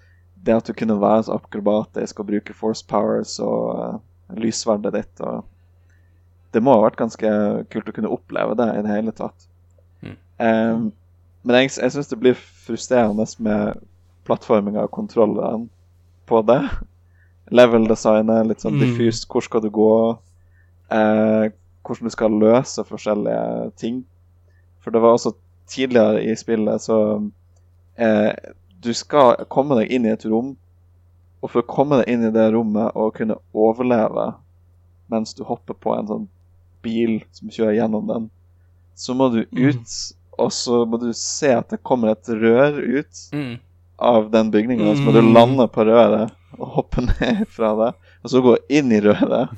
[0.46, 4.00] det at du kunne være så akrobatisk og bruke force powers og uh,
[4.40, 5.20] lysverdet ditt.
[5.20, 5.44] Og
[6.52, 7.32] det må ha vært ganske
[7.70, 9.48] kult å kunne oppleve det i det hele tatt.
[10.02, 10.16] Mm.
[10.40, 10.86] Um,
[11.46, 13.82] men jeg, jeg syns det blir frustrerende med
[14.28, 15.68] plattforminga og kontrollen
[16.30, 16.62] på det.
[17.54, 18.82] Level-designet, litt sånn Mm.
[18.86, 19.28] diffust.
[19.30, 20.18] Hvor skal du gå?
[20.92, 21.50] Uh,
[21.86, 24.04] hvordan du skal løse forskjellige ting.
[24.82, 25.34] For det var også
[25.70, 26.98] tidligere i spillet så
[28.00, 28.34] uh,
[28.82, 30.54] Du skal komme deg inn i et rom,
[31.42, 34.34] og for å komme deg inn i det rommet og kunne overleve
[35.12, 36.28] mens du hopper på en sånn
[36.84, 38.30] bil som kjører gjennom den,
[38.96, 39.70] så må du Mm.
[39.70, 39.96] ut,
[40.40, 43.58] og så må du se at det kommer et rør ut Mm.
[44.00, 45.34] av den bygningen, og så må du Mm.
[45.34, 47.94] lande på røret og hoppe ned fra det,
[48.24, 49.50] og så gå inn i røret.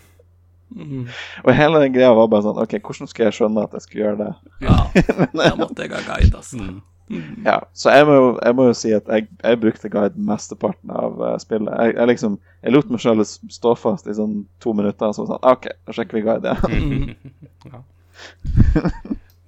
[0.73, 1.07] Mm.
[1.45, 4.03] Og hele den greia var bare sånn OK, hvordan skal jeg skjønne at jeg skulle
[4.05, 4.35] gjøre det?
[4.61, 4.77] Ja,
[5.35, 6.81] der måtte jeg ha guide, altså.
[7.11, 7.21] Mm.
[7.21, 7.45] Mm.
[7.45, 10.93] Ja, Så jeg må jo, jeg må jo si at jeg, jeg brukte guide mesteparten
[10.95, 11.71] av uh, spillet.
[11.75, 15.27] Jeg, jeg liksom, jeg lot meg sjøl stå fast i sånn to minutter, og så
[15.29, 17.11] sånn OK, da sjekker vi guide igjen.
[17.71, 17.83] ja.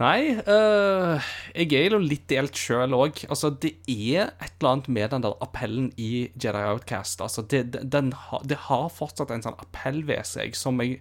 [0.03, 1.23] Nei, uh,
[1.53, 3.23] jeg er jo litt delt sjøl òg.
[3.31, 7.22] Altså, det er et eller annet med den der appellen i Jedi Outcast.
[7.23, 10.99] Altså, det, den, den ha, det har fortsatt en sånn appell ved seg som jeg,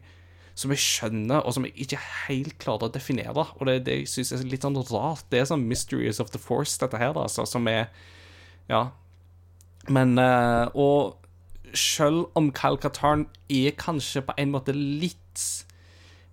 [0.62, 3.46] som jeg skjønner, og som jeg ikke helt klarte å definere.
[3.58, 5.26] Og det, det jeg er litt sånn rart.
[5.32, 7.88] Det er sånn Mysteries of the Force, dette her, altså, som er
[8.70, 8.90] Ja.
[9.90, 11.18] Men uh, Og
[11.74, 15.66] selv om Kyle Katarn er kanskje på en måte litt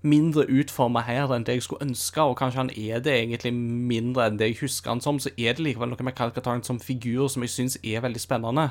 [0.01, 4.29] mindre utforma her enn det jeg skulle ønske, og kanskje han er det egentlig mindre
[4.29, 7.27] enn det jeg husker han som, så er det likevel noe med Kalkataren som figur
[7.31, 8.69] som jeg syns er veldig spennende.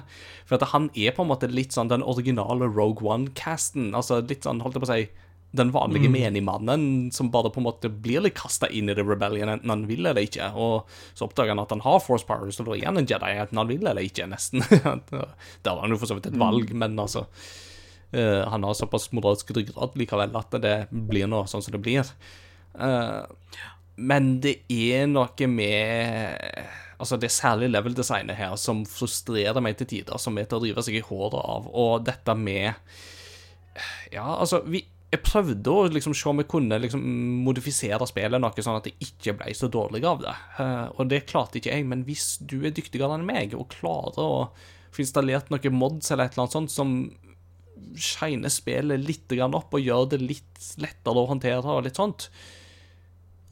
[0.49, 3.91] For at han er på en måte litt sånn den originale Rogue One-casten.
[3.97, 7.65] Altså litt sånn, holdt jeg på å si den vanlige menigmannen som bare på en
[7.65, 10.51] måte blir litt kasta inn i The Rebellion, enten han vil eller ikke.
[10.61, 13.31] Og så oppdager han at han har Force Powers, og da er han en Jedi,
[13.33, 14.65] enten han vil eller ikke, nesten.
[15.65, 19.09] Der har han jo for så vidt et valg, men altså uh, han har såpass
[19.17, 22.13] moralsk ryggrad likevel at det blir nå sånn som det blir.
[22.77, 23.25] Uh,
[23.97, 26.45] men det er noe med
[26.99, 30.65] Altså, det er særlig level-designet her som frustrerer meg til tider, som er til å
[30.65, 31.69] rive seg i håret av.
[31.71, 32.73] Og dette med
[34.11, 37.05] Ja, altså, vi jeg prøvde å liksom se om jeg kunne liksom
[37.47, 40.35] modifisere spillet noe sånn at jeg ikke ble så dårlig av det.
[40.61, 44.21] Eh, og det klarte ikke jeg, men hvis du er dyktigere enn meg og klarer
[44.21, 44.43] å
[44.93, 46.93] få installert noen mods eller et eller annet sånt som
[47.99, 52.29] shiner spillet litt opp og gjør det litt lettere å håndtere og litt sånt.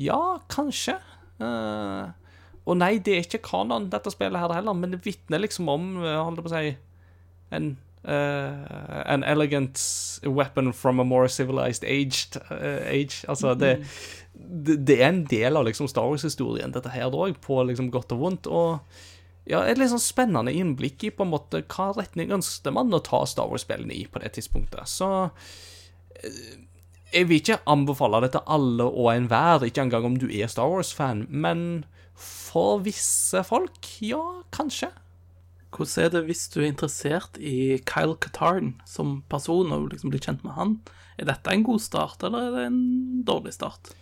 [0.03, 0.99] Ja, kanskje.
[1.41, 2.05] Eh,
[2.67, 5.93] og nei, det er ikke kanon, dette spillet her heller, men det vitner liksom om,
[6.05, 6.77] eh, holdt på å si,
[7.57, 7.77] en
[8.07, 9.81] eh, An elegant
[10.25, 13.25] weapon from a more civilized aged, uh, age.
[13.29, 13.87] Altså, det,
[14.35, 18.15] det, det er en del av liksom Star Wars-historien, dette her òg, på liksom godt
[18.17, 18.51] og vondt.
[18.51, 18.81] Og
[19.47, 23.03] ja, et litt sånn spennende innblikk i på en måte hva retning ønsket man å
[23.05, 24.91] ta Star Wars-spillene i på det tidspunktet.
[24.91, 25.11] Så
[26.23, 26.57] eh,
[27.13, 30.71] jeg vil ikke anbefale det til alle og enhver, ikke engang om du er Star
[30.73, 31.85] Wars-fan, men
[32.17, 34.23] for visse folk, ja,
[34.55, 34.91] kanskje.
[35.75, 40.23] Hvordan er det hvis du er interessert i Kyle Katarn som person, og liksom blir
[40.23, 40.79] kjent med han?
[41.17, 42.83] Er dette en god start, eller er det en
[43.27, 43.93] dårlig start?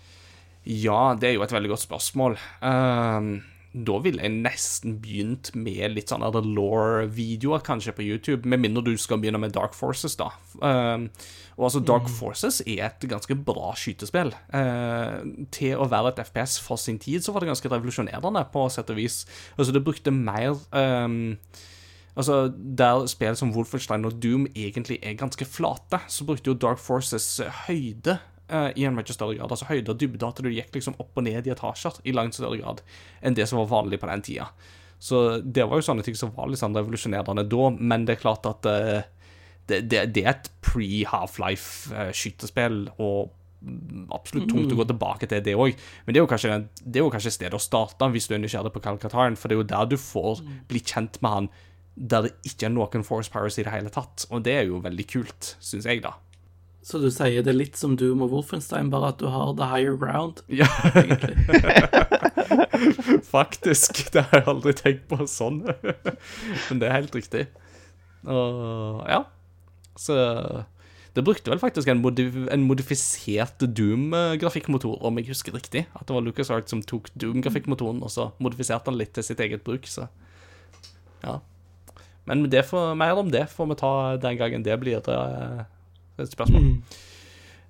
[0.65, 2.39] Ja, det er jo et veldig godt spørsmål.
[2.65, 3.43] Ehm,
[3.75, 8.47] da ville jeg nesten begynt med litt sånn law-videoer, kanskje, på YouTube.
[8.47, 10.29] Med mindre du skal begynne med Dark Forces, da.
[10.63, 11.09] Um,
[11.59, 14.31] og altså, Dark Forces er et ganske bra skytespill.
[14.55, 18.67] Uh, til å være et FPS for sin tid, så var det ganske revolusjonerende, på
[18.71, 19.25] sett og vis.
[19.59, 21.35] Altså, det brukte mer um,
[22.15, 26.79] Altså, Der spill som Wolfenstein og Doom egentlig er ganske flate, så brukte jo Dark
[26.79, 29.51] Forces høyde eh, i en mye større grad.
[29.51, 32.35] Altså høyde og dybde, at du gikk liksom opp og ned i etasjer i langt
[32.37, 32.79] større grad
[33.23, 34.47] enn det som var vanlig på den tida.
[35.05, 38.23] Så det var jo sånne ting som var litt sånn revolusjonerende da, men det er
[38.23, 39.03] klart at uh,
[39.69, 43.19] det, det, det er et pre-Half-Life-skytespill, og
[44.15, 45.73] absolutt tungt å gå tilbake til det òg.
[46.05, 48.73] Men det er, kanskje, det er jo kanskje stedet å starte hvis du er nysgjerrig
[48.75, 51.47] på Calcataren, for det er jo der du får bli kjent med han
[51.95, 54.27] der det ikke er noen Force Powers i det hele tatt.
[54.35, 56.17] Og det er jo veldig kult, syns jeg, da.
[56.85, 59.69] Så du sier det er litt som Doom og Wolfenstein, bare at du har the
[59.71, 61.39] higher ground, Ja, egentlig.
[63.37, 64.05] faktisk.
[64.13, 65.63] Det har jeg aldri tenkt på sånn.
[66.69, 67.47] Men det er helt riktig.
[68.29, 69.25] Og ja.
[69.97, 70.15] Så
[71.15, 75.87] det brukte vel faktisk en, modif en modifisert Doom-grafikkmotor, om jeg husker riktig.
[75.95, 79.63] At det var LucasArts som tok Doom-grafikkmotoren, og så modifiserte han litt til sitt eget
[79.65, 80.09] bruk, så
[81.25, 81.39] ja.
[82.29, 85.63] Men det får, mer om det får vi ta den gangen det blir eh,
[86.19, 86.71] et spørsmål.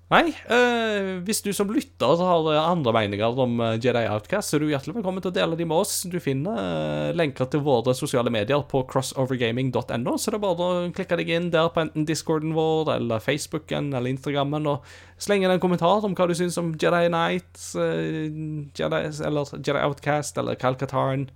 [0.05, 4.61] Nei, eh, hvis du som lytter har andre meninger om eh, Jedi Outcast, så er
[4.61, 5.95] du hjertelig velkommen til å dele de med oss.
[6.05, 10.85] Du finner eh, lenker til våre sosiale medier på crossovergaming.no, så det er bare å
[10.93, 14.85] klikke deg inn der på enten discorden vår eller Facebooken eller Instagrammen og
[15.17, 18.29] slenge inn en kommentar om hva du syns om Jedi Knight, eh,
[18.77, 21.31] Jedi, eller Jedi Outcast eller Calcataren,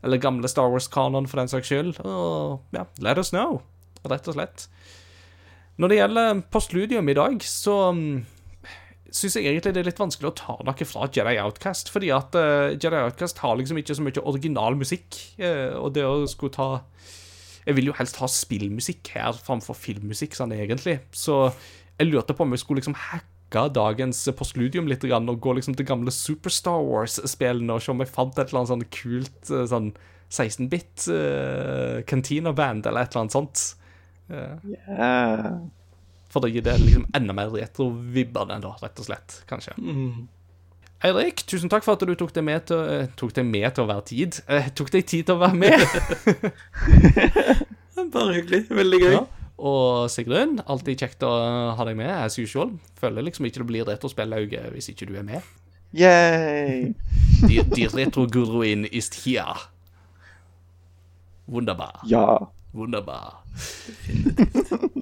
[0.00, 2.00] eller gamle Star Wars-kanon for den saks skyld.
[2.00, 3.60] Og ja, let us know,
[4.08, 4.70] rett og slett.
[5.76, 8.24] Når det gjelder postludium i dag, så um,
[9.12, 12.36] syns jeg egentlig det er litt vanskelig å ta noe fra Jedi Outcast, fordi at
[12.38, 16.54] uh, Jedi Outcast har liksom ikke så mye original musikk, Uh, og det å skulle
[16.54, 16.66] ta
[17.66, 21.50] Jeg vil jo helst ha spillmusikk her framfor filmmusikk, sånn egentlig, så
[21.98, 25.76] jeg lurte på om jeg skulle liksom hacke dagens postludium litt grann, og gå liksom
[25.76, 29.50] til gamle Super Star Wars-spillene og se om jeg fant et eller annet sånn kult
[29.52, 29.90] eh, sånn
[30.26, 33.66] 16-bit uh, Cantina-band eller et eller annet sånt.
[34.30, 35.60] Yeah.
[36.32, 39.38] for å gi det liksom enda mer retro-vibbene, da, rett og slett.
[39.48, 39.76] Kanskje.
[41.06, 43.84] Eirik, tusen takk for at du tok deg med til, eh, tok deg med til
[43.84, 44.40] å være tid.
[44.48, 45.80] Eh, tok deg tid til å være med.
[48.16, 48.64] Bare hyggelig.
[48.70, 49.12] Veldig gøy.
[49.18, 49.24] ja.
[49.56, 51.30] Og Sigrun, alltid kjekt å
[51.78, 52.74] ha deg med, as usual.
[53.00, 55.46] Føler liksom ikke det blir retrospellauge hvis ikke du er med.
[55.96, 56.90] Yay!
[57.46, 59.56] De, de retro-guruin is here.
[61.48, 62.02] Wunderbar.
[62.10, 62.50] Ja.
[62.76, 63.40] Wunderbar.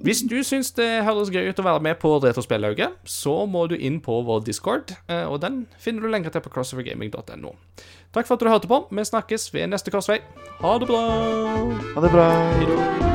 [0.05, 3.75] Hvis du syns det høres gøy ut å være med på Retrospellauget, så må du
[3.75, 7.55] inn på vår Discord, eh, og den finner du lenger til på crossovergaming.no.
[8.15, 8.85] Takk for at du hørte på.
[8.95, 10.21] Vi snakkes ved neste korsvei.
[10.61, 11.03] Ha det bra!
[11.97, 13.14] Ha det bra.